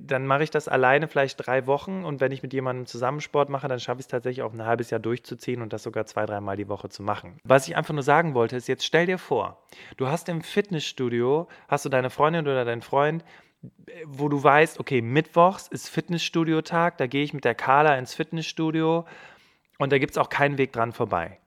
dann 0.00 0.26
mache 0.26 0.42
ich 0.42 0.50
das 0.50 0.66
alleine 0.66 1.06
vielleicht 1.06 1.46
drei 1.46 1.66
Wochen 1.66 2.04
und 2.04 2.20
wenn 2.20 2.32
ich 2.32 2.42
mit 2.42 2.52
jemandem 2.52 2.86
zusammen 2.86 3.20
Sport 3.20 3.48
mache, 3.48 3.68
dann 3.68 3.78
schaffe 3.78 4.00
ich 4.00 4.06
es 4.06 4.08
tatsächlich 4.08 4.42
auch 4.42 4.52
ein 4.52 4.64
halbes 4.64 4.90
Jahr 4.90 4.98
durchzuziehen 4.98 5.62
und 5.62 5.72
das 5.72 5.84
sogar 5.84 6.06
zwei, 6.06 6.26
dreimal 6.26 6.56
die 6.56 6.68
Woche 6.68 6.88
zu 6.88 7.02
machen. 7.02 7.38
Was 7.44 7.68
ich 7.68 7.76
einfach 7.76 7.94
nur 7.94 8.02
sagen 8.02 8.34
wollte, 8.34 8.56
ist, 8.56 8.66
jetzt 8.66 8.84
stell 8.84 9.06
dir 9.06 9.18
vor, 9.18 9.62
du 9.96 10.08
hast 10.08 10.28
im 10.28 10.40
Fitnessstudio, 10.40 11.46
hast 11.68 11.84
du 11.84 11.88
deine 11.88 12.10
Freundin 12.10 12.42
oder 12.42 12.64
deinen 12.64 12.82
Freund, 12.82 13.24
wo 14.04 14.28
du 14.28 14.42
weißt, 14.42 14.80
okay, 14.80 15.00
Mittwochs 15.00 15.68
ist 15.68 15.88
Fitnessstudio-Tag, 15.88 16.98
da 16.98 17.06
gehe 17.06 17.22
ich 17.22 17.32
mit 17.32 17.44
der 17.44 17.54
Carla 17.54 17.96
ins 17.96 18.14
Fitnessstudio 18.14 19.06
und 19.78 19.92
da 19.92 19.98
gibt 19.98 20.12
es 20.12 20.18
auch 20.18 20.28
keinen 20.28 20.58
Weg 20.58 20.72
dran 20.72 20.92
vorbei. 20.92 21.38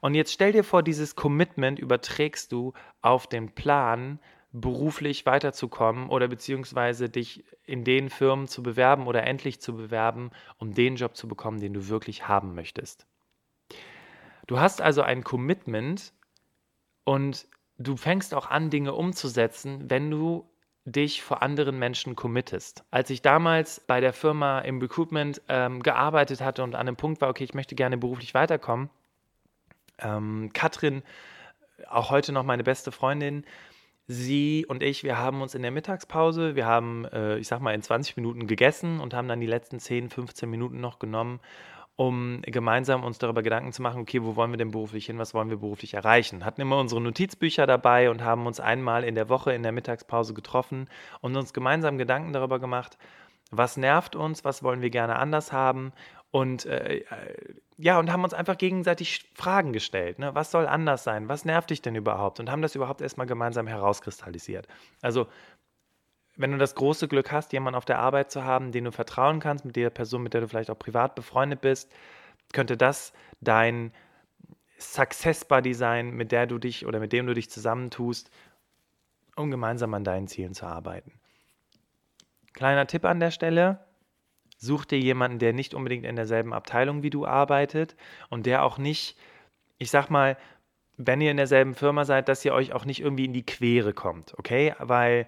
Und 0.00 0.14
jetzt 0.14 0.32
stell 0.32 0.52
dir 0.52 0.64
vor, 0.64 0.82
dieses 0.82 1.14
Commitment 1.14 1.78
überträgst 1.78 2.50
du 2.52 2.72
auf 3.00 3.26
den 3.26 3.50
Plan, 3.50 4.18
beruflich 4.54 5.26
weiterzukommen 5.26 6.08
oder 6.08 6.28
beziehungsweise 6.28 7.10
dich 7.10 7.44
in 7.64 7.82
den 7.82 8.08
Firmen 8.08 8.46
zu 8.46 8.62
bewerben 8.62 9.08
oder 9.08 9.24
endlich 9.24 9.60
zu 9.60 9.74
bewerben, 9.74 10.30
um 10.58 10.74
den 10.74 10.94
Job 10.94 11.16
zu 11.16 11.26
bekommen, 11.26 11.60
den 11.60 11.74
du 11.74 11.88
wirklich 11.88 12.28
haben 12.28 12.54
möchtest. 12.54 13.04
Du 14.46 14.60
hast 14.60 14.80
also 14.80 15.02
ein 15.02 15.24
Commitment 15.24 16.12
und 17.02 17.48
du 17.78 17.96
fängst 17.96 18.32
auch 18.32 18.48
an, 18.48 18.70
Dinge 18.70 18.94
umzusetzen, 18.94 19.90
wenn 19.90 20.08
du 20.08 20.48
dich 20.84 21.22
vor 21.22 21.42
anderen 21.42 21.76
Menschen 21.78 22.14
committest. 22.14 22.84
Als 22.92 23.10
ich 23.10 23.22
damals 23.22 23.80
bei 23.80 24.00
der 24.00 24.12
Firma 24.12 24.60
im 24.60 24.80
Recruitment 24.80 25.42
ähm, 25.48 25.82
gearbeitet 25.82 26.40
hatte 26.42 26.62
und 26.62 26.76
an 26.76 26.86
dem 26.86 26.96
Punkt 26.96 27.20
war, 27.20 27.28
okay, 27.28 27.42
ich 27.42 27.54
möchte 27.54 27.74
gerne 27.74 27.98
beruflich 27.98 28.34
weiterkommen, 28.34 28.88
ähm, 29.98 30.50
Katrin, 30.52 31.02
auch 31.88 32.10
heute 32.10 32.32
noch 32.32 32.44
meine 32.44 32.62
beste 32.62 32.92
Freundin, 32.92 33.44
sie 34.06 34.66
und 34.68 34.82
ich, 34.82 35.02
wir 35.02 35.18
haben 35.18 35.40
uns 35.40 35.54
in 35.54 35.62
der 35.62 35.70
Mittagspause, 35.70 36.56
wir 36.56 36.66
haben, 36.66 37.04
äh, 37.06 37.38
ich 37.38 37.48
sag 37.48 37.60
mal, 37.60 37.74
in 37.74 37.82
20 37.82 38.16
Minuten 38.16 38.46
gegessen 38.46 39.00
und 39.00 39.14
haben 39.14 39.28
dann 39.28 39.40
die 39.40 39.46
letzten 39.46 39.78
10, 39.78 40.10
15 40.10 40.48
Minuten 40.48 40.80
noch 40.80 40.98
genommen, 40.98 41.40
um 41.96 42.42
gemeinsam 42.42 43.04
uns 43.04 43.18
darüber 43.18 43.42
Gedanken 43.42 43.72
zu 43.72 43.80
machen, 43.80 44.00
okay, 44.02 44.22
wo 44.22 44.36
wollen 44.36 44.50
wir 44.50 44.58
denn 44.58 44.72
beruflich 44.72 45.06
hin, 45.06 45.18
was 45.18 45.32
wollen 45.32 45.48
wir 45.48 45.58
beruflich 45.58 45.94
erreichen. 45.94 46.44
Hatten 46.44 46.60
immer 46.60 46.78
unsere 46.78 47.00
Notizbücher 47.00 47.66
dabei 47.66 48.10
und 48.10 48.22
haben 48.22 48.46
uns 48.46 48.60
einmal 48.60 49.04
in 49.04 49.14
der 49.14 49.28
Woche 49.28 49.52
in 49.52 49.62
der 49.62 49.72
Mittagspause 49.72 50.34
getroffen 50.34 50.88
und 51.20 51.36
uns 51.36 51.52
gemeinsam 51.52 51.96
Gedanken 51.96 52.32
darüber 52.32 52.58
gemacht, 52.58 52.98
was 53.50 53.76
nervt 53.76 54.16
uns, 54.16 54.44
was 54.44 54.62
wollen 54.62 54.82
wir 54.82 54.90
gerne 54.90 55.16
anders 55.16 55.52
haben 55.52 55.92
und 56.30 56.66
äh, 56.66 56.98
äh 56.98 57.04
ja, 57.76 57.98
und 57.98 58.12
haben 58.12 58.24
uns 58.24 58.34
einfach 58.34 58.56
gegenseitig 58.56 59.30
Fragen 59.34 59.72
gestellt. 59.72 60.18
Ne? 60.18 60.34
Was 60.34 60.50
soll 60.50 60.66
anders 60.66 61.04
sein? 61.04 61.28
Was 61.28 61.44
nervt 61.44 61.70
dich 61.70 61.82
denn 61.82 61.96
überhaupt? 61.96 62.38
Und 62.38 62.50
haben 62.50 62.62
das 62.62 62.74
überhaupt 62.74 63.00
erstmal 63.00 63.26
gemeinsam 63.26 63.66
herauskristallisiert. 63.66 64.68
Also 65.02 65.26
wenn 66.36 66.52
du 66.52 66.58
das 66.58 66.74
große 66.74 67.08
Glück 67.08 67.32
hast, 67.32 67.52
jemanden 67.52 67.76
auf 67.76 67.84
der 67.84 67.98
Arbeit 67.98 68.30
zu 68.30 68.44
haben, 68.44 68.72
den 68.72 68.84
du 68.84 68.92
vertrauen 68.92 69.40
kannst, 69.40 69.64
mit 69.64 69.76
der 69.76 69.90
Person, 69.90 70.22
mit 70.22 70.34
der 70.34 70.40
du 70.40 70.48
vielleicht 70.48 70.70
auch 70.70 70.78
privat 70.78 71.14
befreundet 71.14 71.60
bist, 71.60 71.92
könnte 72.52 72.76
das 72.76 73.12
dein 73.40 73.92
Success 74.78 75.44
Buddy 75.44 75.74
sein, 75.74 76.10
mit 76.10 76.32
der 76.32 76.46
du 76.46 76.58
dich 76.58 76.86
oder 76.86 77.00
mit 77.00 77.12
dem 77.12 77.26
du 77.26 77.34
dich 77.34 77.50
zusammentust, 77.50 78.30
um 79.36 79.50
gemeinsam 79.50 79.94
an 79.94 80.04
deinen 80.04 80.26
Zielen 80.26 80.54
zu 80.54 80.66
arbeiten. 80.66 81.12
Kleiner 82.52 82.86
Tipp 82.86 83.04
an 83.04 83.20
der 83.20 83.30
Stelle, 83.30 83.84
such 84.64 84.84
dir 84.86 84.98
jemanden, 84.98 85.38
der 85.38 85.52
nicht 85.52 85.74
unbedingt 85.74 86.04
in 86.04 86.16
derselben 86.16 86.52
Abteilung 86.52 87.02
wie 87.02 87.10
du 87.10 87.26
arbeitet 87.26 87.96
und 88.30 88.46
der 88.46 88.64
auch 88.64 88.78
nicht, 88.78 89.16
ich 89.78 89.90
sag 89.90 90.10
mal, 90.10 90.36
wenn 90.96 91.20
ihr 91.20 91.30
in 91.30 91.36
derselben 91.36 91.74
Firma 91.74 92.04
seid, 92.04 92.28
dass 92.28 92.44
ihr 92.44 92.54
euch 92.54 92.72
auch 92.72 92.84
nicht 92.84 93.00
irgendwie 93.00 93.24
in 93.24 93.32
die 93.32 93.46
Quere 93.46 93.92
kommt, 93.92 94.34
okay? 94.38 94.74
Weil 94.78 95.26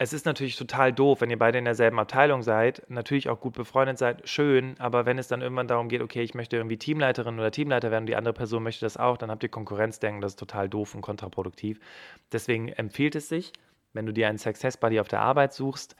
es 0.00 0.12
ist 0.12 0.26
natürlich 0.26 0.56
total 0.56 0.92
doof, 0.92 1.20
wenn 1.20 1.30
ihr 1.30 1.38
beide 1.38 1.58
in 1.58 1.64
derselben 1.64 1.98
Abteilung 1.98 2.42
seid, 2.42 2.84
natürlich 2.88 3.28
auch 3.28 3.40
gut 3.40 3.54
befreundet 3.54 3.98
seid, 3.98 4.28
schön, 4.28 4.76
aber 4.78 5.06
wenn 5.06 5.18
es 5.18 5.26
dann 5.26 5.42
irgendwann 5.42 5.66
darum 5.66 5.88
geht, 5.88 6.02
okay, 6.02 6.22
ich 6.22 6.34
möchte 6.34 6.56
irgendwie 6.56 6.76
Teamleiterin 6.76 7.36
oder 7.38 7.50
Teamleiter 7.50 7.90
werden 7.90 8.04
und 8.04 8.08
die 8.08 8.14
andere 8.14 8.34
Person 8.34 8.62
möchte 8.62 8.86
das 8.86 8.96
auch, 8.96 9.16
dann 9.16 9.30
habt 9.30 9.42
ihr 9.42 9.48
Konkurrenzdenken, 9.48 10.20
das 10.20 10.32
ist 10.32 10.38
total 10.38 10.68
doof 10.68 10.94
und 10.94 11.00
kontraproduktiv. 11.00 11.80
Deswegen 12.30 12.68
empfiehlt 12.68 13.16
es 13.16 13.28
sich, 13.28 13.52
wenn 13.92 14.06
du 14.06 14.12
dir 14.12 14.28
einen 14.28 14.38
Success 14.38 14.76
Buddy 14.76 15.00
auf 15.00 15.08
der 15.08 15.20
Arbeit 15.20 15.52
suchst, 15.52 15.96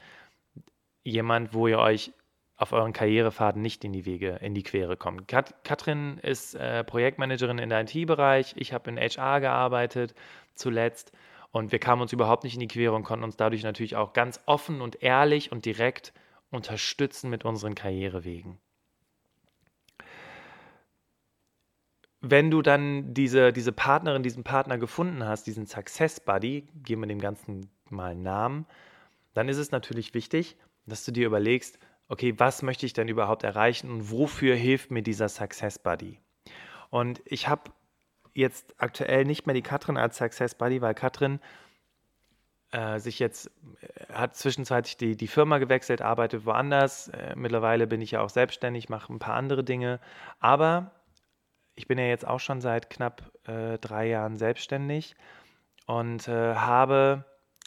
jemand, 1.03 1.53
wo 1.53 1.67
ihr 1.67 1.79
euch 1.79 2.13
auf 2.59 2.73
euren 2.73 2.91
Karrierefaden 2.91 3.61
nicht 3.61 3.85
in 3.85 3.93
die 3.93 4.05
Wege, 4.05 4.37
in 4.41 4.53
die 4.53 4.63
Quere 4.63 4.97
kommt. 4.97 5.29
Kat 5.29 5.63
Katrin 5.63 6.17
ist 6.17 6.55
äh, 6.55 6.83
Projektmanagerin 6.83 7.57
in 7.57 7.69
der 7.69 7.81
IT-Bereich, 7.81 8.53
ich 8.57 8.73
habe 8.73 8.89
in 8.91 8.97
HR 8.97 9.39
gearbeitet 9.39 10.13
zuletzt 10.55 11.13
und 11.51 11.71
wir 11.71 11.79
kamen 11.79 12.01
uns 12.01 12.11
überhaupt 12.11 12.43
nicht 12.43 12.55
in 12.55 12.59
die 12.59 12.67
Quere 12.67 12.93
und 12.93 13.03
konnten 13.03 13.23
uns 13.23 13.37
dadurch 13.37 13.63
natürlich 13.63 13.95
auch 13.95 14.11
ganz 14.11 14.41
offen 14.45 14.81
und 14.81 15.01
ehrlich 15.01 15.53
und 15.53 15.63
direkt 15.63 16.13
unterstützen 16.51 17.29
mit 17.29 17.45
unseren 17.45 17.75
Karrierewegen. 17.75 18.57
Wenn 22.19 22.51
du 22.51 22.61
dann 22.61 23.13
diese, 23.13 23.53
diese 23.53 23.71
Partnerin, 23.71 24.21
diesen 24.21 24.43
Partner 24.43 24.77
gefunden 24.77 25.23
hast, 25.23 25.47
diesen 25.47 25.65
Success 25.65 26.19
Buddy, 26.19 26.67
geben 26.83 27.03
wir 27.03 27.07
dem 27.07 27.21
Ganzen 27.21 27.69
mal 27.89 28.11
einen 28.11 28.23
Namen, 28.23 28.65
dann 29.33 29.47
ist 29.47 29.57
es 29.57 29.71
natürlich 29.71 30.13
wichtig, 30.13 30.57
dass 30.85 31.05
du 31.05 31.13
dir 31.13 31.25
überlegst, 31.25 31.79
okay, 32.09 32.33
was 32.37 32.61
möchte 32.63 32.85
ich 32.85 32.93
denn 32.93 33.07
überhaupt 33.07 33.43
erreichen 33.43 33.89
und 33.89 34.11
wofür 34.11 34.55
hilft 34.55 34.91
mir 34.91 35.03
dieser 35.03 35.29
Success 35.29 35.79
Buddy? 35.79 36.19
Und 36.89 37.21
ich 37.25 37.47
habe 37.47 37.71
jetzt 38.33 38.75
aktuell 38.77 39.25
nicht 39.25 39.45
mehr 39.45 39.53
die 39.53 39.61
Katrin 39.61 39.97
als 39.97 40.17
Success 40.17 40.55
Buddy, 40.55 40.81
weil 40.81 40.95
Katrin 40.95 41.39
äh, 42.71 42.99
sich 42.99 43.19
jetzt, 43.19 43.51
äh, 43.81 44.13
hat 44.13 44.35
zwischenzeitlich 44.35 44.97
die, 44.97 45.15
die 45.15 45.27
Firma 45.27 45.59
gewechselt, 45.59 46.01
arbeitet 46.01 46.45
woanders. 46.45 47.09
Äh, 47.09 47.35
mittlerweile 47.35 47.87
bin 47.87 48.01
ich 48.01 48.11
ja 48.11 48.21
auch 48.21 48.29
selbstständig, 48.29 48.89
mache 48.89 49.13
ein 49.13 49.19
paar 49.19 49.35
andere 49.35 49.63
Dinge. 49.63 49.99
Aber 50.39 50.91
ich 51.75 51.87
bin 51.87 51.97
ja 51.97 52.05
jetzt 52.05 52.27
auch 52.27 52.39
schon 52.39 52.59
seit 52.59 52.89
knapp 52.89 53.31
äh, 53.47 53.77
drei 53.77 54.07
Jahren 54.07 54.35
selbstständig 54.35 55.15
und 55.85 56.27
äh, 56.27 56.55
habe 56.55 57.23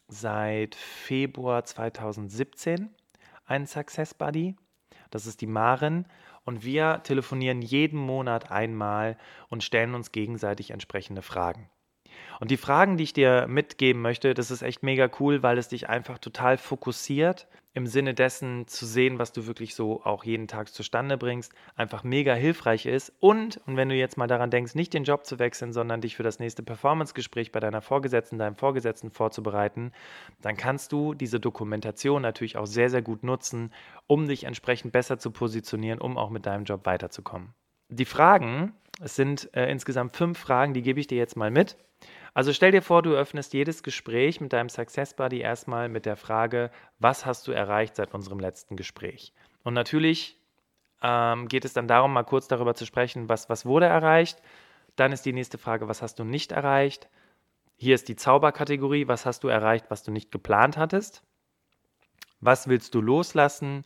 seit 0.09 0.75
Februar 0.75 1.65
2017 1.65 2.91
einen 3.53 3.67
Success 3.67 4.15
Buddy. 4.15 4.57
Das 5.11 5.27
ist 5.27 5.43
die 5.43 5.47
Maren 5.47 6.09
und 6.45 6.65
wir 6.65 7.03
telefonieren 7.05 7.61
jeden 7.63 7.99
Monat 7.99 8.51
einmal 8.51 9.19
und 9.49 9.63
stellen 9.63 9.95
uns 9.95 10.11
gegenseitig 10.11 10.71
entsprechende 10.71 11.23
Fragen. 11.23 11.71
Und 12.41 12.51
die 12.51 12.57
Fragen, 12.57 12.97
die 12.97 13.05
ich 13.05 13.13
dir 13.13 13.47
mitgeben 13.49 14.03
möchte, 14.03 14.35
das 14.35 14.51
ist 14.51 14.63
echt 14.63 14.83
mega 14.83 15.09
cool, 15.21 15.43
weil 15.43 15.59
es 15.59 15.69
dich 15.69 15.89
einfach 15.89 16.19
total 16.19 16.59
fokussiert 16.59 17.47
im 17.75 17.87
Sinne 17.87 18.13
dessen 18.13 18.67
zu 18.67 18.85
sehen, 18.85 19.19
was 19.19 19.33
du 19.33 19.47
wirklich 19.47 19.75
so 19.75 20.05
auch 20.05 20.25
jeden 20.25 20.47
Tag 20.47 20.69
zustande 20.69 21.17
bringst, 21.17 21.55
einfach 21.75 22.05
mega 22.05 22.35
hilfreich 22.35 22.85
ist. 22.87 23.13
Und, 23.19 23.61
und 23.67 23.77
wenn 23.77 23.89
du 23.89 23.95
jetzt 23.95 24.19
mal 24.19 24.27
daran 24.27 24.51
denkst, 24.51 24.75
nicht 24.75 24.93
den 24.93 25.05
Job 25.05 25.25
zu 25.25 25.39
wechseln, 25.39 25.73
sondern 25.73 26.03
dich 26.03 26.17
für 26.17 26.23
das 26.23 26.39
nächste 26.39 26.63
Performance-Gespräch 26.63 27.51
bei 27.51 27.61
deiner 27.61 27.81
Vorgesetzten, 27.81 28.39
deinem 28.39 28.57
Vorgesetzten 28.57 29.11
vorzubereiten, 29.11 29.93
dann 30.43 30.57
kannst 30.57 30.93
du 30.93 31.15
diese 31.15 31.41
Dokumentation 31.41 32.21
natürlich 32.21 32.59
auch 32.59 32.67
sehr, 32.67 32.91
sehr 32.91 33.03
gut 33.03 33.23
nutzen, 33.23 33.73
um 34.07 34.29
dich 34.29 34.45
entsprechend 34.45 34.93
besser 34.93 35.19
zu 35.19 35.31
positionieren, 35.31 36.01
um 36.01 36.19
auch 36.19 36.31
mit 36.31 36.45
deinem 36.45 36.65
Job 36.65 36.85
weiterzukommen. 36.85 37.55
Die 37.89 38.05
Fragen, 38.05 38.75
es 39.01 39.17
sind 39.17 39.51
äh, 39.55 39.71
insgesamt 39.71 40.17
fünf 40.17 40.39
Fragen, 40.39 40.75
die 40.75 40.83
gebe 40.83 41.01
ich 41.01 41.07
dir 41.07 41.19
jetzt 41.19 41.37
mal 41.37 41.51
mit. 41.51 41.77
Also 42.35 42.53
stell 42.53 42.73
dir 42.73 42.83
vor, 42.83 43.03
du 43.03 43.15
öffnest 43.15 43.53
jedes 43.53 43.83
Gespräch 43.83 44.41
mit 44.41 44.53
deinem 44.53 44.69
Success 44.69 45.15
Buddy 45.15 45.41
erstmal 45.41 45.89
mit 45.89 46.07
der 46.07 46.17
Frage, 46.17 46.71
was 46.99 47.27
hast 47.27 47.47
du 47.47 47.53
erreicht 47.53 47.97
seit 47.97 48.15
unserem 48.15 48.41
letzten 48.41 48.77
Gespräch? 48.77 49.33
Und 49.65 49.75
natürlich 49.75 50.39
ähm, 51.03 51.49
geht 51.49 51.65
es 51.65 51.75
dann 51.75 51.89
darum, 51.89 52.13
mal 52.13 52.23
kurz 52.23 52.49
darüber 52.49 52.75
zu 52.75 52.87
sprechen, 52.87 53.29
was, 53.29 53.49
was 53.49 53.67
wurde 53.67 53.87
erreicht. 53.87 54.41
Dann 54.97 55.13
ist 55.13 55.27
die 55.27 55.33
nächste 55.33 55.59
Frage, 55.59 55.89
was 55.89 56.01
hast 56.01 56.19
du 56.19 56.25
nicht 56.25 56.53
erreicht? 56.53 57.09
Hier 57.77 57.95
ist 57.95 58.09
die 58.09 58.17
Zauberkategorie, 58.17 59.09
was 59.09 59.27
hast 59.27 59.45
du 59.45 59.49
erreicht, 59.49 59.87
was 59.89 60.03
du 60.03 60.11
nicht 60.11 60.31
geplant 60.31 60.77
hattest? 60.77 61.23
Was 62.41 62.69
willst 62.69 62.95
du 62.95 63.01
loslassen? 63.01 63.85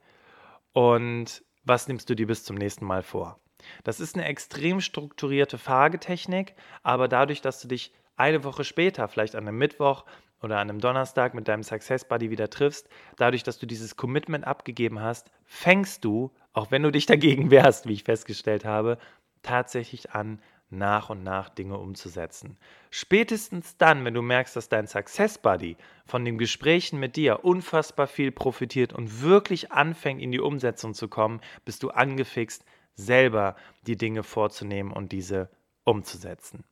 Und 0.72 1.42
was 1.64 1.88
nimmst 1.88 2.10
du 2.10 2.14
dir 2.14 2.26
bis 2.26 2.44
zum 2.44 2.56
nächsten 2.56 2.84
Mal 2.84 3.02
vor? 3.02 3.40
Das 3.84 4.00
ist 4.00 4.16
eine 4.16 4.26
extrem 4.26 4.80
strukturierte 4.80 5.58
Fragetechnik, 5.58 6.54
aber 6.82 7.08
dadurch, 7.08 7.40
dass 7.40 7.60
du 7.60 7.68
dich 7.68 7.92
eine 8.16 8.44
Woche 8.44 8.64
später, 8.64 9.08
vielleicht 9.08 9.36
an 9.36 9.46
einem 9.46 9.58
Mittwoch 9.58 10.04
oder 10.42 10.58
an 10.58 10.70
einem 10.70 10.80
Donnerstag 10.80 11.34
mit 11.34 11.48
deinem 11.48 11.62
Success 11.62 12.06
Buddy 12.06 12.30
wieder 12.30 12.50
triffst, 12.50 12.88
dadurch, 13.16 13.42
dass 13.42 13.58
du 13.58 13.66
dieses 13.66 13.96
Commitment 13.96 14.46
abgegeben 14.46 15.00
hast, 15.00 15.30
fängst 15.44 16.04
du, 16.04 16.30
auch 16.52 16.70
wenn 16.70 16.82
du 16.82 16.90
dich 16.90 17.06
dagegen 17.06 17.50
wehrst, 17.50 17.86
wie 17.86 17.92
ich 17.92 18.04
festgestellt 18.04 18.64
habe, 18.64 18.98
tatsächlich 19.42 20.12
an, 20.12 20.40
nach 20.68 21.10
und 21.10 21.22
nach 21.22 21.48
Dinge 21.48 21.78
umzusetzen. 21.78 22.56
Spätestens 22.90 23.76
dann, 23.76 24.04
wenn 24.04 24.14
du 24.14 24.22
merkst, 24.22 24.56
dass 24.56 24.68
dein 24.68 24.88
Success 24.88 25.38
Buddy 25.38 25.76
von 26.06 26.24
den 26.24 26.38
Gesprächen 26.38 26.98
mit 26.98 27.16
dir 27.16 27.44
unfassbar 27.44 28.08
viel 28.08 28.32
profitiert 28.32 28.92
und 28.92 29.22
wirklich 29.22 29.70
anfängt, 29.70 30.20
in 30.20 30.32
die 30.32 30.40
Umsetzung 30.40 30.94
zu 30.94 31.08
kommen, 31.08 31.40
bist 31.64 31.82
du 31.82 31.90
angefixt, 31.90 32.64
selber 32.96 33.56
die 33.86 33.96
Dinge 33.96 34.22
vorzunehmen 34.22 34.92
und 34.92 35.12
diese 35.12 35.48
umzusetzen. 35.84 36.64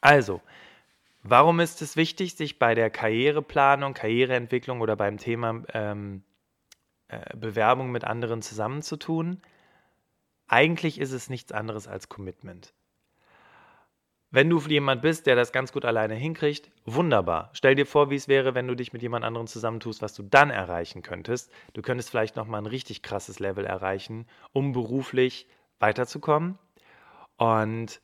Also, 0.00 0.42
warum 1.22 1.60
ist 1.60 1.80
es 1.80 1.96
wichtig, 1.96 2.34
sich 2.34 2.58
bei 2.58 2.74
der 2.74 2.90
Karriereplanung, 2.90 3.94
Karriereentwicklung 3.94 4.80
oder 4.80 4.96
beim 4.96 5.18
Thema 5.18 5.62
ähm, 5.72 6.24
äh, 7.08 7.36
Bewerbung 7.36 7.90
mit 7.90 8.04
anderen 8.04 8.42
zusammenzutun? 8.42 9.40
Eigentlich 10.46 10.98
ist 10.98 11.12
es 11.12 11.30
nichts 11.30 11.52
anderes 11.52 11.88
als 11.88 12.08
Commitment. 12.08 12.74
Wenn 14.34 14.50
du 14.50 14.58
jemand 14.58 15.00
bist, 15.00 15.28
der 15.28 15.36
das 15.36 15.52
ganz 15.52 15.70
gut 15.70 15.84
alleine 15.84 16.16
hinkriegt, 16.16 16.68
wunderbar. 16.84 17.50
Stell 17.52 17.76
dir 17.76 17.86
vor, 17.86 18.10
wie 18.10 18.16
es 18.16 18.26
wäre, 18.26 18.56
wenn 18.56 18.66
du 18.66 18.74
dich 18.74 18.92
mit 18.92 19.00
jemand 19.00 19.24
anderem 19.24 19.46
zusammentust, 19.46 20.02
was 20.02 20.12
du 20.12 20.24
dann 20.24 20.50
erreichen 20.50 21.02
könntest. 21.02 21.52
Du 21.72 21.82
könntest 21.82 22.10
vielleicht 22.10 22.34
nochmal 22.34 22.60
ein 22.60 22.66
richtig 22.66 23.02
krasses 23.02 23.38
Level 23.38 23.64
erreichen, 23.64 24.26
um 24.50 24.72
beruflich 24.72 25.46
weiterzukommen. 25.78 26.58
Und 27.36 28.00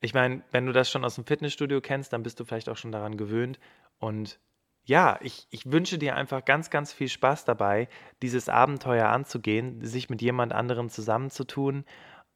ich 0.00 0.14
meine, 0.14 0.42
wenn 0.50 0.66
du 0.66 0.72
das 0.72 0.90
schon 0.90 1.04
aus 1.04 1.14
dem 1.14 1.24
Fitnessstudio 1.24 1.80
kennst, 1.80 2.12
dann 2.12 2.24
bist 2.24 2.40
du 2.40 2.44
vielleicht 2.44 2.68
auch 2.68 2.76
schon 2.76 2.90
daran 2.90 3.16
gewöhnt. 3.16 3.60
Und 4.00 4.40
ja, 4.82 5.20
ich, 5.22 5.46
ich 5.50 5.70
wünsche 5.70 5.96
dir 5.96 6.16
einfach 6.16 6.44
ganz, 6.44 6.70
ganz 6.70 6.92
viel 6.92 7.08
Spaß 7.08 7.44
dabei, 7.44 7.88
dieses 8.20 8.48
Abenteuer 8.48 9.10
anzugehen, 9.10 9.84
sich 9.84 10.10
mit 10.10 10.22
jemand 10.22 10.52
anderem 10.52 10.88
zusammenzutun 10.88 11.84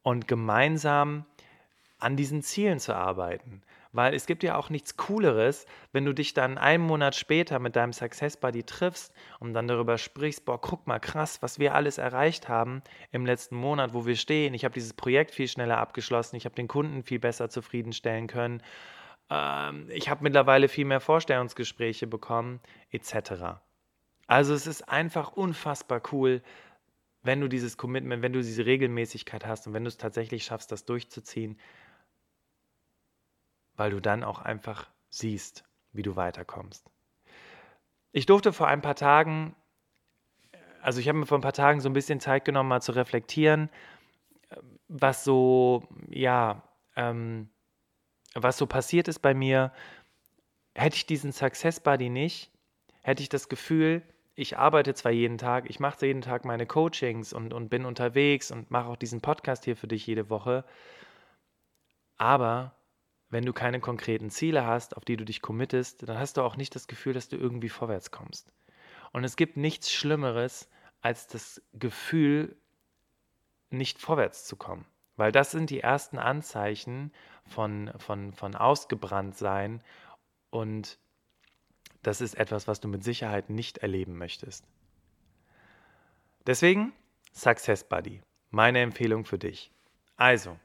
und 0.01 0.29
gemeinsam 0.29 1.25
an 2.03 2.15
diesen 2.15 2.41
Zielen 2.41 2.79
zu 2.79 2.95
arbeiten. 2.95 3.61
Weil 3.93 4.15
es 4.15 4.25
gibt 4.25 4.41
ja 4.41 4.55
auch 4.55 4.71
nichts 4.71 4.97
Cooleres, 4.97 5.67
wenn 5.91 6.03
du 6.03 6.13
dich 6.13 6.33
dann 6.33 6.57
einen 6.57 6.83
Monat 6.83 7.15
später 7.15 7.59
mit 7.59 7.75
deinem 7.75 7.93
Success 7.93 8.37
Buddy 8.37 8.63
triffst 8.63 9.13
und 9.39 9.53
dann 9.53 9.67
darüber 9.67 9.99
sprichst, 9.99 10.45
boah, 10.45 10.59
guck 10.59 10.87
mal 10.87 10.99
krass, 10.99 11.43
was 11.43 11.59
wir 11.59 11.75
alles 11.75 11.99
erreicht 11.99 12.49
haben 12.49 12.81
im 13.11 13.25
letzten 13.25 13.55
Monat, 13.55 13.93
wo 13.93 14.07
wir 14.07 14.15
stehen. 14.15 14.55
Ich 14.55 14.65
habe 14.65 14.73
dieses 14.73 14.93
Projekt 14.93 15.31
viel 15.31 15.47
schneller 15.47 15.77
abgeschlossen, 15.77 16.35
ich 16.35 16.45
habe 16.45 16.55
den 16.55 16.67
Kunden 16.67 17.03
viel 17.03 17.19
besser 17.19 17.49
zufriedenstellen 17.49 18.25
können, 18.25 18.63
ähm, 19.29 19.87
ich 19.89 20.09
habe 20.09 20.23
mittlerweile 20.23 20.69
viel 20.69 20.85
mehr 20.85 20.99
Vorstellungsgespräche 20.99 22.07
bekommen, 22.07 22.61
etc. 22.89 23.61
Also 24.25 24.55
es 24.55 24.65
ist 24.65 24.89
einfach 24.89 25.33
unfassbar 25.33 26.01
cool, 26.11 26.41
wenn 27.21 27.41
du 27.41 27.47
dieses 27.47 27.77
Commitment, 27.77 28.23
wenn 28.23 28.33
du 28.33 28.41
diese 28.41 28.65
Regelmäßigkeit 28.65 29.45
hast 29.45 29.67
und 29.67 29.73
wenn 29.73 29.83
du 29.83 29.87
es 29.87 29.97
tatsächlich 29.97 30.43
schaffst, 30.43 30.71
das 30.71 30.85
durchzuziehen 30.85 31.57
weil 33.75 33.91
du 33.91 33.99
dann 33.99 34.23
auch 34.23 34.39
einfach 34.39 34.87
siehst, 35.09 35.63
wie 35.91 36.03
du 36.03 36.15
weiterkommst. 36.15 36.89
Ich 38.11 38.25
durfte 38.25 38.53
vor 38.53 38.67
ein 38.67 38.81
paar 38.81 38.95
Tagen, 38.95 39.55
also 40.81 40.99
ich 40.99 41.07
habe 41.07 41.17
mir 41.17 41.25
vor 41.25 41.37
ein 41.37 41.41
paar 41.41 41.53
Tagen 41.53 41.81
so 41.81 41.89
ein 41.89 41.93
bisschen 41.93 42.19
Zeit 42.19 42.45
genommen, 42.45 42.69
mal 42.69 42.81
zu 42.81 42.91
reflektieren, 42.91 43.69
was 44.87 45.23
so, 45.23 45.87
ja, 46.09 46.61
ähm, 46.95 47.49
was 48.35 48.57
so 48.57 48.67
passiert 48.67 49.07
ist 49.07 49.19
bei 49.19 49.33
mir. 49.33 49.71
Hätte 50.75 50.95
ich 50.95 51.05
diesen 51.05 51.31
Success 51.31 51.79
Buddy 51.79 52.09
nicht, 52.09 52.51
hätte 53.01 53.23
ich 53.23 53.29
das 53.29 53.49
Gefühl, 53.49 54.03
ich 54.35 54.57
arbeite 54.57 54.95
zwar 54.95 55.11
jeden 55.11 55.37
Tag, 55.37 55.69
ich 55.69 55.79
mache 55.79 56.05
jeden 56.05 56.21
Tag 56.21 56.43
meine 56.45 56.65
Coachings 56.65 57.33
und, 57.33 57.53
und 57.53 57.69
bin 57.69 57.85
unterwegs 57.85 58.51
und 58.51 58.71
mache 58.71 58.89
auch 58.89 58.95
diesen 58.95 59.21
Podcast 59.21 59.65
hier 59.65 59.75
für 59.75 59.87
dich 59.87 60.07
jede 60.07 60.29
Woche, 60.29 60.65
aber 62.17 62.75
wenn 63.33 63.45
du 63.45 63.51
keine 63.51 63.79
konkreten 63.79 64.29
Ziele 64.29 64.67
hast, 64.67 64.95
auf 64.95 65.03
die 65.05 65.17
du 65.17 65.25
dich 65.25 65.41
committest, 65.41 66.07
dann 66.07 66.19
hast 66.19 66.37
du 66.37 66.43
auch 66.43 66.55
nicht 66.55 66.75
das 66.75 66.87
Gefühl, 66.87 67.13
dass 67.13 67.29
du 67.29 67.35
irgendwie 67.35 67.69
vorwärts 67.69 68.11
kommst. 68.11 68.51
Und 69.11 69.23
es 69.23 69.35
gibt 69.35 69.57
nichts 69.57 69.91
Schlimmeres 69.91 70.69
als 71.01 71.27
das 71.27 71.59
Gefühl, 71.73 72.55
nicht 73.71 73.99
vorwärts 73.99 74.45
zu 74.45 74.55
kommen. 74.55 74.85
Weil 75.15 75.31
das 75.31 75.49
sind 75.49 75.71
die 75.71 75.79
ersten 75.79 76.19
Anzeichen 76.19 77.11
von, 77.47 77.91
von, 77.97 78.33
von 78.33 78.55
Ausgebranntsein 78.55 79.81
und 80.51 80.99
das 82.03 82.21
ist 82.21 82.35
etwas, 82.35 82.67
was 82.67 82.81
du 82.81 82.87
mit 82.87 83.03
Sicherheit 83.03 83.49
nicht 83.49 83.79
erleben 83.79 84.15
möchtest. 84.15 84.63
Deswegen 86.45 86.93
Success 87.31 87.83
Buddy, 87.83 88.21
meine 88.51 88.81
Empfehlung 88.81 89.25
für 89.25 89.39
dich. 89.39 89.71
Also, 90.17 90.55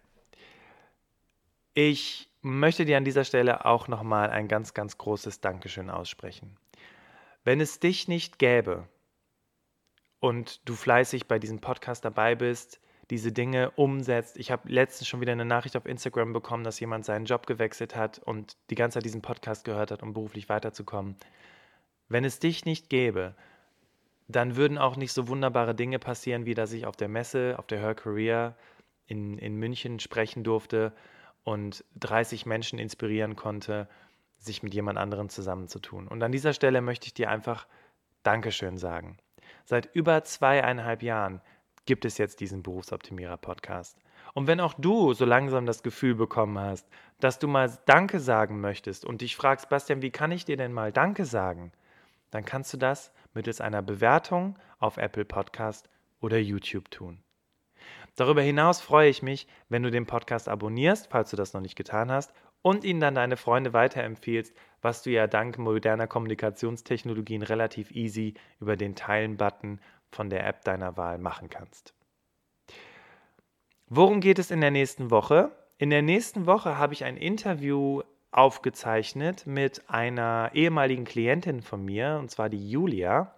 ich 1.72 2.27
möchte 2.40 2.84
dir 2.84 2.96
an 2.96 3.04
dieser 3.04 3.24
Stelle 3.24 3.64
auch 3.64 3.88
nochmal 3.88 4.30
ein 4.30 4.48
ganz, 4.48 4.74
ganz 4.74 4.98
großes 4.98 5.40
Dankeschön 5.40 5.90
aussprechen. 5.90 6.56
Wenn 7.44 7.60
es 7.60 7.80
dich 7.80 8.08
nicht 8.08 8.38
gäbe 8.38 8.88
und 10.20 10.68
du 10.68 10.74
fleißig 10.74 11.26
bei 11.26 11.38
diesem 11.38 11.60
Podcast 11.60 12.04
dabei 12.04 12.34
bist, 12.34 12.80
diese 13.10 13.32
Dinge 13.32 13.70
umsetzt. 13.70 14.36
Ich 14.36 14.50
habe 14.50 14.68
letztens 14.70 15.08
schon 15.08 15.20
wieder 15.20 15.32
eine 15.32 15.46
Nachricht 15.46 15.76
auf 15.76 15.86
Instagram 15.86 16.32
bekommen, 16.32 16.64
dass 16.64 16.78
jemand 16.78 17.04
seinen 17.06 17.24
Job 17.24 17.46
gewechselt 17.46 17.96
hat 17.96 18.18
und 18.18 18.56
die 18.68 18.74
ganze 18.74 18.96
Zeit 18.96 19.04
diesen 19.04 19.22
Podcast 19.22 19.64
gehört 19.64 19.90
hat, 19.90 20.02
um 20.02 20.12
beruflich 20.12 20.48
weiterzukommen. 20.48 21.16
Wenn 22.08 22.24
es 22.24 22.38
dich 22.38 22.64
nicht 22.66 22.90
gäbe, 22.90 23.34
dann 24.28 24.56
würden 24.56 24.76
auch 24.76 24.96
nicht 24.96 25.12
so 25.12 25.28
wunderbare 25.28 25.74
Dinge 25.74 25.98
passieren, 25.98 26.44
wie 26.44 26.54
dass 26.54 26.72
ich 26.72 26.84
auf 26.84 26.96
der 26.96 27.08
Messe, 27.08 27.54
auf 27.58 27.66
der 27.66 27.80
Her 27.80 27.94
Career 27.94 28.56
in, 29.06 29.38
in 29.38 29.56
München 29.56 30.00
sprechen 30.00 30.44
durfte 30.44 30.92
und 31.48 31.82
30 31.96 32.44
Menschen 32.44 32.78
inspirieren 32.78 33.34
konnte, 33.34 33.88
sich 34.36 34.62
mit 34.62 34.74
jemand 34.74 34.98
anderem 34.98 35.30
zusammenzutun. 35.30 36.06
Und 36.06 36.22
an 36.22 36.30
dieser 36.30 36.52
Stelle 36.52 36.82
möchte 36.82 37.06
ich 37.06 37.14
dir 37.14 37.30
einfach 37.30 37.66
Dankeschön 38.22 38.76
sagen. 38.76 39.16
Seit 39.64 39.94
über 39.94 40.22
zweieinhalb 40.24 41.02
Jahren 41.02 41.40
gibt 41.86 42.04
es 42.04 42.18
jetzt 42.18 42.40
diesen 42.40 42.62
Berufsoptimierer-Podcast. 42.62 43.96
Und 44.34 44.46
wenn 44.46 44.60
auch 44.60 44.74
du 44.74 45.14
so 45.14 45.24
langsam 45.24 45.64
das 45.64 45.82
Gefühl 45.82 46.14
bekommen 46.14 46.58
hast, 46.58 46.86
dass 47.18 47.38
du 47.38 47.48
mal 47.48 47.72
Danke 47.86 48.20
sagen 48.20 48.60
möchtest 48.60 49.06
und 49.06 49.22
dich 49.22 49.34
fragst, 49.34 49.70
Bastian, 49.70 50.02
wie 50.02 50.10
kann 50.10 50.30
ich 50.30 50.44
dir 50.44 50.58
denn 50.58 50.72
mal 50.72 50.92
Danke 50.92 51.24
sagen? 51.24 51.72
Dann 52.30 52.44
kannst 52.44 52.74
du 52.74 52.76
das 52.76 53.10
mittels 53.32 53.62
einer 53.62 53.80
Bewertung 53.80 54.58
auf 54.78 54.98
Apple 54.98 55.24
Podcast 55.24 55.88
oder 56.20 56.38
YouTube 56.38 56.90
tun. 56.90 57.22
Darüber 58.18 58.42
hinaus 58.42 58.80
freue 58.80 59.08
ich 59.08 59.22
mich, 59.22 59.46
wenn 59.68 59.84
du 59.84 59.92
den 59.92 60.04
Podcast 60.04 60.48
abonnierst, 60.48 61.06
falls 61.08 61.30
du 61.30 61.36
das 61.36 61.52
noch 61.52 61.60
nicht 61.60 61.76
getan 61.76 62.10
hast, 62.10 62.32
und 62.62 62.82
ihn 62.82 62.98
dann 62.98 63.14
deine 63.14 63.36
Freunde 63.36 63.72
weiterempfehlst, 63.72 64.52
was 64.82 65.04
du 65.04 65.10
ja 65.10 65.28
dank 65.28 65.56
moderner 65.56 66.08
Kommunikationstechnologien 66.08 67.42
relativ 67.42 67.92
easy 67.92 68.34
über 68.58 68.76
den 68.76 68.96
Teilen-Button 68.96 69.80
von 70.10 70.30
der 70.30 70.44
App 70.48 70.64
deiner 70.64 70.96
Wahl 70.96 71.18
machen 71.18 71.48
kannst. 71.48 71.94
Worum 73.86 74.20
geht 74.20 74.40
es 74.40 74.50
in 74.50 74.62
der 74.62 74.72
nächsten 74.72 75.12
Woche? 75.12 75.52
In 75.78 75.90
der 75.90 76.02
nächsten 76.02 76.46
Woche 76.46 76.76
habe 76.76 76.94
ich 76.94 77.04
ein 77.04 77.16
Interview 77.16 78.02
aufgezeichnet 78.32 79.46
mit 79.46 79.88
einer 79.88 80.50
ehemaligen 80.54 81.04
Klientin 81.04 81.62
von 81.62 81.84
mir, 81.84 82.18
und 82.18 82.32
zwar 82.32 82.48
die 82.48 82.68
Julia. 82.68 83.32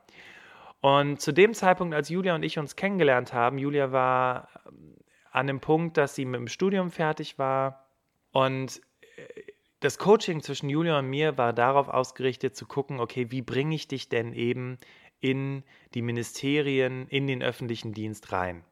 Und 0.81 1.21
zu 1.21 1.33
dem 1.33 1.53
Zeitpunkt, 1.53 1.95
als 1.95 2.09
Julia 2.09 2.35
und 2.35 2.43
ich 2.43 2.59
uns 2.59 2.77
kennengelernt 2.77 3.33
haben, 3.33 3.59
Julia 3.59 3.93
war 3.93 4.49
ähm, 4.67 4.97
an 5.31 5.47
dem 5.47 5.61
Punkt, 5.61 5.97
dass 5.97 6.15
sie 6.15 6.25
mit 6.25 6.41
dem 6.41 6.49
Studium 6.49 6.91
fertig 6.91 7.39
war 7.39 7.87
und 8.33 8.81
äh, 9.17 9.53
das 9.81 9.99
Coaching 9.99 10.43
zwischen 10.43 10.69
Julia 10.69 10.99
und 10.99 11.09
mir 11.09 11.39
war 11.39 11.53
darauf 11.53 11.89
ausgerichtet 11.89 12.55
zu 12.55 12.67
gucken, 12.67 13.01
okay, 13.01 13.31
wie 13.31 13.41
bringe 13.43 13.75
ich 13.75 13.89
dich 13.89 14.11
denn 14.11 14.35
eben 14.35 14.77
in 15.21 15.65
die 15.95 16.03
Ministerien, 16.03 17.09
in 17.09 17.27
den 17.27 17.43
öffentlichen 17.43 17.95
Dienst 17.95 18.31
rein? 18.33 18.63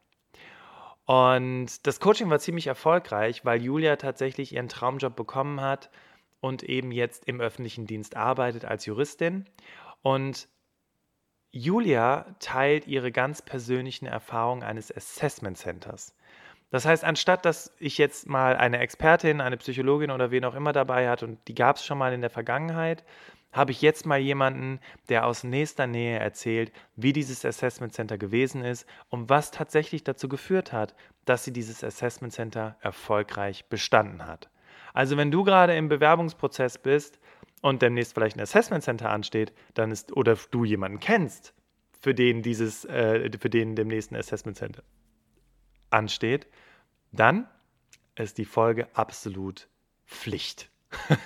Und 1.07 1.87
das 1.87 2.01
Coaching 2.01 2.29
war 2.29 2.39
ziemlich 2.39 2.67
erfolgreich, 2.67 3.47
weil 3.47 3.63
Julia 3.63 3.97
tatsächlich 3.97 4.55
ihren 4.55 4.69
Traumjob 4.69 5.17
bekommen 5.17 5.63
hat 5.63 5.91
und 6.41 6.63
eben 6.63 6.93
jetzt 6.93 7.25
im 7.27 7.41
öffentlichen 7.41 7.87
Dienst 7.87 8.15
arbeitet 8.15 8.67
als 8.67 8.85
Juristin. 8.85 9.47
Und 10.03 10.49
Julia 11.51 12.27
teilt 12.41 12.87
ihre 12.87 13.11
ganz 13.11 13.41
persönlichen 13.41 14.07
Erfahrungen 14.07 14.63
eines 14.63 14.95
Assessment 14.95 15.57
Centers. 15.57 16.15
Das 16.71 16.85
heißt, 16.85 17.05
anstatt 17.05 17.47
dass 17.47 17.75
ich 17.79 17.97
jetzt 17.97 18.29
mal 18.29 18.57
eine 18.57 18.79
Expertin, 18.79 19.41
eine 19.41 19.57
Psychologin 19.57 20.11
oder 20.11 20.31
wen 20.31 20.45
auch 20.45 20.55
immer 20.55 20.73
dabei 20.73 21.09
hat, 21.09 21.23
und 21.23 21.39
die 21.49 21.55
gab 21.55 21.77
es 21.77 21.87
schon 21.87 21.97
mal 21.97 22.13
in 22.13 22.21
der 22.21 22.29
Vergangenheit, 22.29 23.05
habe 23.51 23.71
ich 23.71 23.81
jetzt 23.81 24.05
mal 24.05 24.19
jemanden, 24.19 24.79
der 25.09 25.25
aus 25.25 25.43
nächster 25.43 25.87
Nähe 25.87 26.19
erzählt, 26.19 26.71
wie 26.97 27.15
dieses 27.15 27.47
Assessment 27.47 27.95
Center 27.95 28.19
gewesen 28.19 28.63
ist 28.63 28.87
und 29.09 29.31
was 29.31 29.51
tatsächlich 29.51 30.05
dazu 30.05 30.29
geführt 30.29 30.75
hat, 30.75 30.95
dass 31.25 31.45
sie 31.45 31.53
dieses 31.53 31.83
Assessment 31.83 32.35
Center 32.35 32.77
erfolgreich 32.83 33.65
bestanden 33.71 34.27
hat. 34.27 34.51
Also 34.93 35.17
wenn 35.17 35.31
du 35.31 35.45
gerade 35.45 35.77
im 35.77 35.89
Bewerbungsprozess 35.89 36.77
bist 36.77 37.19
und 37.63 37.83
demnächst 37.83 38.15
vielleicht 38.15 38.37
ein 38.37 38.41
Assessment 38.41 38.85
Center 38.85 39.11
ansteht, 39.11 39.53
dann 39.75 39.91
ist, 39.91 40.17
oder 40.17 40.37
du 40.51 40.65
jemanden 40.65 41.01
kennst, 41.01 41.55
für 42.01 42.15
den 42.15 42.43
dieses, 42.43 42.85
äh, 42.85 43.31
für 43.39 43.51
den 43.51 43.75
demnächst 43.75 44.13
ein 44.13 44.17
Assessment 44.17 44.57
Center 44.57 44.83
ansteht, 45.91 46.47
dann 47.13 47.49
ist 48.15 48.39
die 48.39 48.45
Folge 48.45 48.89
absolut 48.95 49.69
Pflicht. 50.07 50.71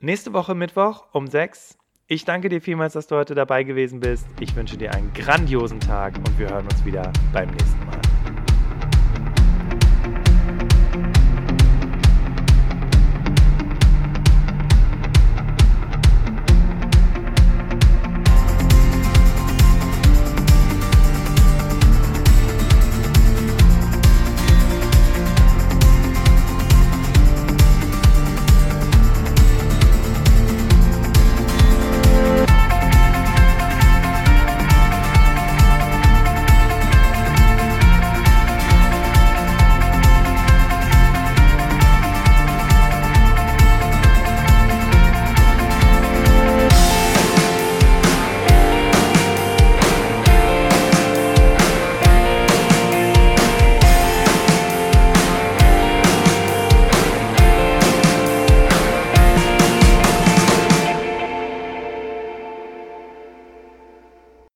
Nächste 0.00 0.32
Woche 0.32 0.54
Mittwoch 0.54 1.08
um 1.12 1.26
6. 1.26 1.76
Ich 2.06 2.24
danke 2.24 2.48
dir 2.48 2.60
vielmals, 2.60 2.94
dass 2.94 3.06
du 3.06 3.16
heute 3.16 3.34
dabei 3.34 3.62
gewesen 3.62 4.00
bist. 4.00 4.26
Ich 4.40 4.56
wünsche 4.56 4.76
dir 4.76 4.92
einen 4.94 5.12
grandiosen 5.12 5.78
Tag 5.78 6.16
und 6.16 6.38
wir 6.38 6.48
hören 6.48 6.64
uns 6.64 6.84
wieder 6.84 7.12
beim 7.32 7.50
nächsten 7.50 7.86
Mal. 7.86 7.99